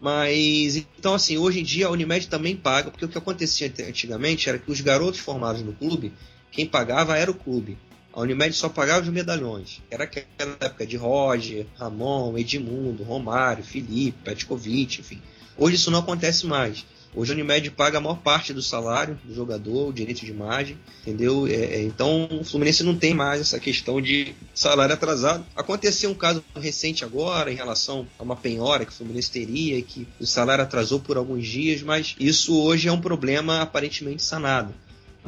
mas, 0.00 0.76
então 0.76 1.14
assim, 1.14 1.36
hoje 1.38 1.60
em 1.60 1.64
dia 1.64 1.86
a 1.86 1.90
Unimed 1.90 2.28
também 2.28 2.56
paga, 2.56 2.90
porque 2.90 3.04
o 3.04 3.08
que 3.08 3.18
acontecia 3.18 3.72
antigamente 3.86 4.48
era 4.48 4.58
que 4.58 4.70
os 4.70 4.80
garotos 4.80 5.20
formados 5.20 5.62
no 5.62 5.72
clube, 5.72 6.12
quem 6.50 6.66
pagava 6.66 7.16
era 7.16 7.30
o 7.30 7.34
clube. 7.34 7.76
A 8.12 8.20
Unimed 8.20 8.54
só 8.54 8.68
pagava 8.68 9.02
os 9.02 9.08
medalhões. 9.08 9.82
Era 9.90 10.04
aquela 10.04 10.56
época 10.60 10.86
de 10.86 10.96
Roger, 10.96 11.66
Ramon, 11.76 12.36
Edmundo, 12.38 13.02
Romário, 13.02 13.62
Felipe, 13.62 14.18
Petkovic, 14.24 15.00
enfim. 15.00 15.20
Hoje 15.56 15.76
isso 15.76 15.90
não 15.90 15.98
acontece 16.00 16.46
mais. 16.46 16.84
Hoje 17.14 17.32
a 17.32 17.34
Unimed 17.34 17.70
paga 17.70 17.98
a 17.98 18.00
maior 18.00 18.18
parte 18.18 18.52
do 18.52 18.62
salário 18.62 19.18
do 19.24 19.34
jogador, 19.34 19.88
o 19.88 19.92
direito 19.92 20.24
de 20.24 20.30
imagem, 20.30 20.78
entendeu? 21.02 21.46
É, 21.46 21.52
é, 21.52 21.82
então 21.82 22.28
o 22.30 22.44
Fluminense 22.44 22.84
não 22.84 22.96
tem 22.96 23.14
mais 23.14 23.40
essa 23.40 23.58
questão 23.58 24.00
de 24.00 24.34
salário 24.54 24.94
atrasado. 24.94 25.44
Aconteceu 25.56 26.10
um 26.10 26.14
caso 26.14 26.44
recente 26.54 27.04
agora 27.04 27.50
em 27.50 27.56
relação 27.56 28.06
a 28.18 28.22
uma 28.22 28.36
penhora 28.36 28.84
que 28.84 28.92
o 28.92 28.94
Fluminense 28.94 29.30
teria, 29.30 29.80
que 29.82 30.06
o 30.20 30.26
salário 30.26 30.64
atrasou 30.64 31.00
por 31.00 31.16
alguns 31.16 31.46
dias, 31.46 31.82
mas 31.82 32.14
isso 32.20 32.58
hoje 32.60 32.88
é 32.88 32.92
um 32.92 33.00
problema 33.00 33.62
aparentemente 33.62 34.22
sanado. 34.22 34.74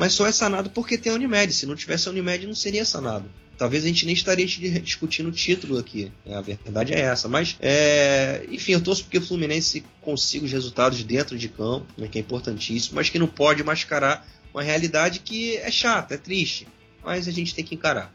Mas 0.00 0.14
só 0.14 0.26
é 0.26 0.32
sanado 0.32 0.70
porque 0.70 0.98
tem 0.98 1.12
a 1.12 1.14
Unimed. 1.14 1.52
Se 1.52 1.66
não 1.66 1.76
tivesse 1.76 2.08
a 2.08 2.10
Unimed, 2.10 2.46
não 2.46 2.54
seria 2.54 2.84
sanado 2.84 3.30
talvez 3.60 3.84
a 3.84 3.88
gente 3.88 4.06
nem 4.06 4.14
estaria 4.14 4.46
discutindo 4.46 5.28
o 5.28 5.32
título 5.32 5.78
aqui. 5.78 6.10
Né? 6.24 6.34
A 6.34 6.40
verdade 6.40 6.94
é 6.94 7.00
essa. 7.00 7.28
Mas, 7.28 7.58
é... 7.60 8.42
enfim, 8.48 8.72
eu 8.72 8.82
torço 8.82 9.04
porque 9.04 9.18
o 9.18 9.22
Fluminense 9.22 9.84
consiga 10.00 10.46
os 10.46 10.50
resultados 10.50 11.04
dentro 11.04 11.36
de 11.36 11.46
campo, 11.46 11.86
né, 11.98 12.08
que 12.10 12.16
é 12.16 12.22
importantíssimo, 12.22 12.96
mas 12.96 13.10
que 13.10 13.18
não 13.18 13.26
pode 13.26 13.62
mascarar 13.62 14.26
uma 14.54 14.62
realidade 14.62 15.18
que 15.18 15.58
é 15.58 15.70
chata, 15.70 16.14
é 16.14 16.16
triste. 16.16 16.66
Mas 17.04 17.28
a 17.28 17.30
gente 17.30 17.54
tem 17.54 17.62
que 17.62 17.74
encarar. 17.74 18.10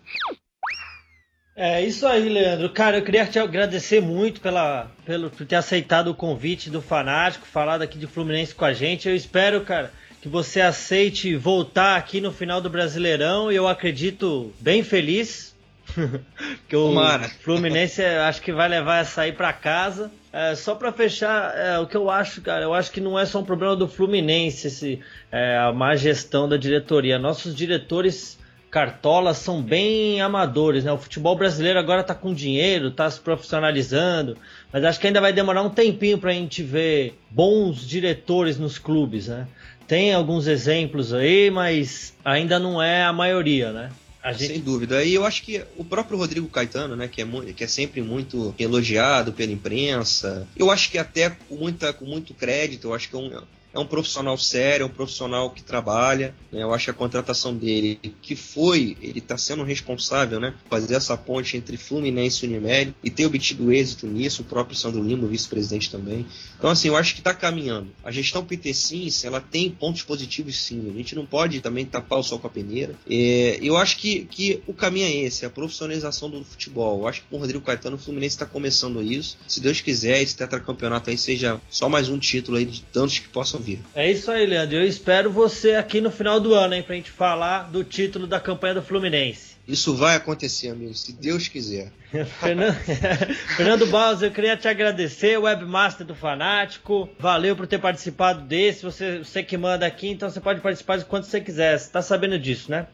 É 1.56 1.86
isso 1.86 2.08
aí, 2.08 2.28
Leandro. 2.28 2.72
Cara, 2.72 2.98
eu 2.98 3.04
queria 3.04 3.28
te 3.28 3.38
agradecer 3.38 4.02
muito 4.02 4.42
pela, 4.42 4.92
pelo, 5.06 5.30
por 5.30 5.46
ter 5.46 5.58
aceitado 5.58 6.08
o 6.08 6.16
convite 6.16 6.72
do 6.72 6.82
Fanático, 6.82 7.46
falar 7.46 7.78
daqui 7.78 8.00
de 8.00 8.08
Fluminense 8.08 8.56
com 8.56 8.66
a 8.66 8.74
gente. 8.74 9.08
Eu 9.08 9.16
espero, 9.16 9.62
cara, 9.62 9.94
que 10.26 10.30
você 10.30 10.60
aceite 10.60 11.36
voltar 11.36 11.96
aqui 11.96 12.20
no 12.20 12.32
final 12.32 12.60
do 12.60 12.68
Brasileirão 12.68 13.52
e 13.52 13.56
eu 13.56 13.68
acredito 13.68 14.52
bem 14.60 14.82
feliz. 14.82 15.54
que 16.68 16.76
o 16.76 16.88
Tomara. 16.88 17.30
Fluminense 17.44 18.04
acho 18.04 18.42
que 18.42 18.52
vai 18.52 18.68
levar 18.68 19.02
essa 19.02 19.22
aí 19.22 19.32
para 19.32 19.54
casa. 19.54 20.12
É, 20.34 20.56
só 20.56 20.74
para 20.74 20.92
fechar, 20.92 21.56
é, 21.56 21.78
o 21.78 21.86
que 21.86 21.96
eu 21.96 22.10
acho, 22.10 22.42
cara, 22.42 22.64
eu 22.64 22.74
acho 22.74 22.92
que 22.92 23.00
não 23.00 23.20
é 23.20 23.24
só 23.24 23.40
um 23.40 23.46
problema 23.46 23.76
do 23.76 23.88
Fluminense 23.88 24.66
esse, 24.66 25.00
é, 25.32 25.60
a 25.60 25.72
má 25.72 25.96
gestão 25.96 26.50
da 26.50 26.58
diretoria. 26.58 27.20
Nossos 27.20 27.56
diretores 27.56 28.40
cartolas 28.72 29.38
são 29.38 29.62
bem 29.62 30.22
amadores, 30.22 30.84
né? 30.84 30.92
O 30.92 30.98
futebol 30.98 31.36
brasileiro 31.38 31.78
agora 31.78 32.04
tá 32.04 32.16
com 32.16 32.34
dinheiro, 32.34 32.90
tá 32.90 33.10
se 33.10 33.22
profissionalizando, 33.22 34.36
mas 34.74 34.84
acho 34.84 35.00
que 35.00 35.06
ainda 35.06 35.22
vai 35.22 35.32
demorar 35.32 35.62
um 35.62 35.70
tempinho 35.70 36.18
para 36.18 36.32
a 36.32 36.34
gente 36.34 36.64
ver 36.64 37.18
bons 37.30 37.88
diretores 37.88 38.58
nos 38.58 38.80
clubes, 38.80 39.28
né? 39.28 39.48
Tem 39.88 40.14
alguns 40.14 40.48
exemplos 40.48 41.14
aí, 41.14 41.52
mas 41.52 42.14
ainda 42.24 42.58
não 42.58 42.82
é 42.82 43.04
a 43.04 43.14
maioria, 43.14 43.72
né? 43.72 43.92
Gente... 44.34 44.48
Sem 44.48 44.60
dúvida. 44.60 45.04
E 45.04 45.14
eu 45.14 45.24
acho 45.24 45.44
que 45.44 45.64
o 45.78 45.86
próprio 45.86 46.18
Rodrigo 46.18 46.48
Caetano, 46.48 46.96
né, 46.96 47.08
que 47.08 47.22
é, 47.22 47.26
que 47.56 47.64
é 47.64 47.68
sempre 47.68 48.02
muito 48.02 48.56
elogiado 48.58 49.32
pela 49.32 49.52
imprensa, 49.52 50.48
eu 50.56 50.72
acho 50.72 50.90
que 50.90 50.98
até 50.98 51.30
com, 51.30 51.56
muita, 51.56 51.94
com 51.94 52.06
muito 52.06 52.34
crédito, 52.34 52.88
eu 52.88 52.94
acho 52.94 53.08
que 53.10 53.16
é 53.16 53.20
um, 53.20 53.42
é 53.76 53.80
um 53.80 53.86
profissional 53.86 54.38
sério, 54.38 54.84
é 54.84 54.86
um 54.88 54.90
profissional 54.90 55.50
que 55.50 55.62
trabalha. 55.62 56.34
Né? 56.52 56.64
Eu 56.64 56.74
acho 56.74 56.86
que 56.86 56.92
a 56.92 56.94
contratação 56.94 57.54
dele, 57.54 58.00
que 58.22 58.36
foi, 58.36 58.96
ele 59.02 59.20
está 59.20 59.38
sendo 59.38 59.64
responsável, 59.64 60.40
né? 60.40 60.54
Fazer 60.70 60.96
essa 60.96 61.18
ponte 61.18 61.58
entre 61.58 61.76
Fluminense 61.76 62.46
e 62.46 62.50
Unimed 62.50 62.96
e 63.04 63.10
ter 63.10 63.26
obtido 63.26 63.74
êxito 63.74 64.08
nisso, 64.08 64.42
o 64.42 64.46
próprio 64.46 64.78
Sandro 64.78 65.04
Lima, 65.04 65.28
vice-presidente 65.28 65.92
também. 65.92 66.26
Então, 66.58 66.70
assim, 66.70 66.88
eu 66.88 66.96
acho 66.96 67.14
que 67.14 67.20
está 67.20 67.34
caminhando. 67.34 67.90
A 68.04 68.12
gestão 68.12 68.46
PT 68.46 68.74
Sims, 68.74 69.26
ela 69.26 69.42
tem 69.42 69.70
pontos 69.70 70.04
positivos 70.04 70.56
sim. 70.58 70.90
A 70.90 70.98
gente 70.98 71.14
não 71.14 71.26
pode 71.26 71.60
também 71.60 71.86
tapar 71.86 72.20
o 72.20 72.24
sol 72.24 72.40
com 72.40 72.48
a 72.48 72.50
peneira. 72.50 72.96
É, 73.10 73.60
eu 73.62 73.76
acho 73.76 73.98
que, 73.98 74.26
que 74.26 74.64
o 74.66 74.74
caminho 74.74 75.08
é 75.08 75.16
esse, 75.26 75.46
a 75.46 75.50
profissionalização 75.50 76.30
do 76.30 76.46
futebol. 76.46 77.02
Eu 77.02 77.08
acho 77.08 77.22
que 77.22 77.28
com 77.28 77.36
o 77.36 77.40
Rodrigo 77.40 77.66
Caetano, 77.66 77.98
o 77.98 78.00
Fluminense 78.00 78.36
está 78.36 78.46
começando 78.46 79.04
isso. 79.04 79.38
Se 79.48 79.60
Deus 79.60 79.82
quiser, 79.82 80.22
esse 80.22 80.36
tetracampeonato 80.36 81.10
aí 81.10 81.18
seja 81.18 81.60
só 81.70 81.90
mais 81.90 82.08
um 82.08 82.18
título 82.18 82.58
aí 82.58 82.66
de 82.66 82.82
tantos 82.82 83.20
que 83.20 83.28
possam 83.28 83.60
É 83.96 84.10
isso 84.10 84.32
aí, 84.32 84.46
Leandro. 84.46 84.78
Eu 84.78 84.86
espero 84.86 85.32
você 85.32 85.76
aqui 85.76 86.00
no 86.02 86.12
final 86.12 86.40
do 86.40 86.54
ano, 86.54 86.74
hein, 86.74 86.84
pra 86.84 86.96
gente 86.96 87.12
falar 87.12 87.64
do 87.64 87.84
título 87.84 88.28
da 88.28 88.40
campanha 88.40 88.76
do 88.76 88.82
Fluminense. 88.82 89.56
Isso 89.68 89.96
vai 89.96 90.16
acontecer, 90.16 90.70
amigo, 90.70 90.94
se 90.94 91.12
Deus 91.14 91.48
quiser. 91.48 91.92
Fernando, 92.40 92.76
Fernando 93.58 93.88
Bausa, 93.88 94.28
eu 94.28 94.32
queria 94.32 94.56
te 94.56 94.68
agradecer, 94.68 95.38
webmaster 95.38 96.06
do 96.06 96.14
Fanático. 96.14 97.10
Valeu 97.20 97.56
por 97.56 97.66
ter 97.66 97.80
participado 97.80 98.42
desse. 98.42 98.84
Você, 98.84 99.20
você 99.20 99.42
que 99.42 99.58
manda 99.58 99.86
aqui, 99.86 100.10
então 100.10 100.30
você 100.30 100.40
pode 100.40 100.62
participar 100.62 100.98
de 100.98 101.06
quanto 101.06 101.26
você 101.26 101.42
quiser. 101.42 101.80
Você 101.80 101.90
tá 101.90 102.02
sabendo 102.02 102.38
disso, 102.38 102.70
né? 102.70 102.88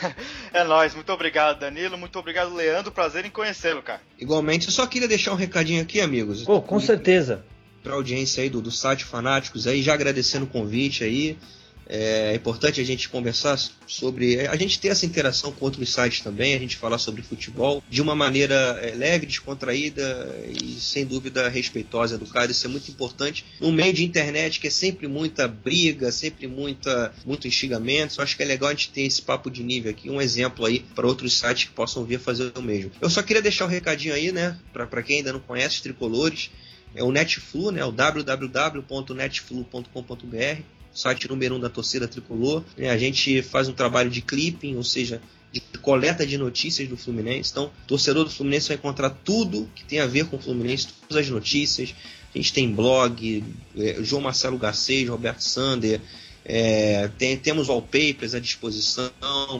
É 0.52 0.64
nóis, 0.64 0.94
muito 0.94 1.12
obrigado, 1.12 1.60
Danilo. 1.60 1.98
Muito 1.98 2.18
obrigado, 2.18 2.54
Leandro. 2.54 2.90
Prazer 2.90 3.26
em 3.26 3.30
conhecê-lo, 3.30 3.82
cara. 3.82 4.00
Igualmente, 4.18 4.66
eu 4.66 4.72
só 4.72 4.86
queria 4.86 5.06
deixar 5.06 5.32
um 5.32 5.36
recadinho 5.36 5.82
aqui, 5.82 6.00
amigos. 6.00 6.44
Pô, 6.44 6.62
com 6.62 6.80
certeza 6.80 7.44
para 7.86 7.94
a 7.94 7.96
audiência 7.96 8.42
aí 8.42 8.50
do, 8.50 8.60
do 8.60 8.72
site 8.72 9.04
Fanáticos 9.04 9.68
aí, 9.68 9.80
já 9.80 9.94
agradecendo 9.94 10.44
o 10.44 10.48
convite 10.48 11.04
aí. 11.04 11.38
É 11.88 12.34
importante 12.34 12.80
a 12.80 12.84
gente 12.84 13.08
conversar 13.08 13.56
sobre. 13.86 14.40
A 14.48 14.56
gente 14.56 14.80
ter 14.80 14.88
essa 14.88 15.06
interação 15.06 15.52
com 15.52 15.66
outros 15.66 15.94
sites 15.94 16.20
também, 16.20 16.52
a 16.52 16.58
gente 16.58 16.76
falar 16.76 16.98
sobre 16.98 17.22
futebol 17.22 17.80
de 17.88 18.02
uma 18.02 18.12
maneira 18.12 18.56
é, 18.82 18.92
leve, 18.92 19.24
descontraída 19.24 20.36
e 20.60 20.80
sem 20.80 21.06
dúvida 21.06 21.48
respeitosa, 21.48 22.16
educada. 22.16 22.50
Isso 22.50 22.66
é 22.66 22.68
muito 22.68 22.90
importante 22.90 23.44
no 23.60 23.70
meio 23.70 23.92
de 23.92 24.04
internet 24.04 24.58
que 24.58 24.66
é 24.66 24.70
sempre 24.70 25.06
muita 25.06 25.46
briga, 25.46 26.10
sempre 26.10 26.48
muita, 26.48 27.14
muito 27.24 27.46
instigamento. 27.46 28.16
Eu 28.18 28.24
acho 28.24 28.36
que 28.36 28.42
é 28.42 28.46
legal 28.46 28.70
a 28.70 28.72
gente 28.72 28.90
ter 28.90 29.02
esse 29.02 29.22
papo 29.22 29.48
de 29.48 29.62
nível 29.62 29.92
aqui, 29.92 30.10
um 30.10 30.20
exemplo 30.20 30.66
aí 30.66 30.80
para 30.92 31.06
outros 31.06 31.38
sites 31.38 31.68
que 31.68 31.70
possam 31.70 32.04
vir 32.04 32.18
fazer 32.18 32.50
o 32.56 32.62
mesmo. 32.62 32.90
Eu 33.00 33.08
só 33.08 33.22
queria 33.22 33.40
deixar 33.40 33.64
um 33.64 33.68
recadinho 33.68 34.12
aí, 34.12 34.32
né, 34.32 34.58
para 34.72 35.04
quem 35.04 35.18
ainda 35.18 35.32
não 35.32 35.38
conhece 35.38 35.76
os 35.76 35.80
tricolores 35.82 36.50
é 36.94 37.02
o 37.02 37.12
Netflu, 37.12 37.70
né, 37.70 37.84
o 37.84 37.92
www.netflu.com.br, 37.92 40.62
site 40.92 41.28
número 41.28 41.56
um 41.56 41.60
da 41.60 41.68
torcida 41.68 42.08
tricolor. 42.08 42.64
Né, 42.76 42.90
a 42.90 42.98
gente 42.98 43.42
faz 43.42 43.68
um 43.68 43.72
trabalho 43.72 44.10
de 44.10 44.22
clipping, 44.22 44.76
ou 44.76 44.84
seja, 44.84 45.20
de 45.52 45.60
coleta 45.80 46.26
de 46.26 46.38
notícias 46.38 46.88
do 46.88 46.96
Fluminense. 46.96 47.50
Então, 47.50 47.66
o 47.66 47.86
torcedor 47.86 48.24
do 48.24 48.30
Fluminense 48.30 48.68
vai 48.68 48.76
encontrar 48.76 49.10
tudo 49.10 49.68
que 49.74 49.84
tem 49.84 50.00
a 50.00 50.06
ver 50.06 50.26
com 50.26 50.36
o 50.36 50.40
Fluminense, 50.40 50.88
todas 51.08 51.24
as 51.24 51.30
notícias. 51.30 51.94
A 52.34 52.38
gente 52.38 52.52
tem 52.52 52.70
blog, 52.70 53.44
é, 53.76 53.96
João 54.02 54.22
Marcelo 54.22 54.58
Garcês, 54.58 55.08
Roberto 55.08 55.40
Sander, 55.40 56.00
é, 56.44 57.08
tem, 57.18 57.36
temos 57.36 57.68
wallpapers 57.68 58.34
à 58.34 58.38
disposição 58.38 59.10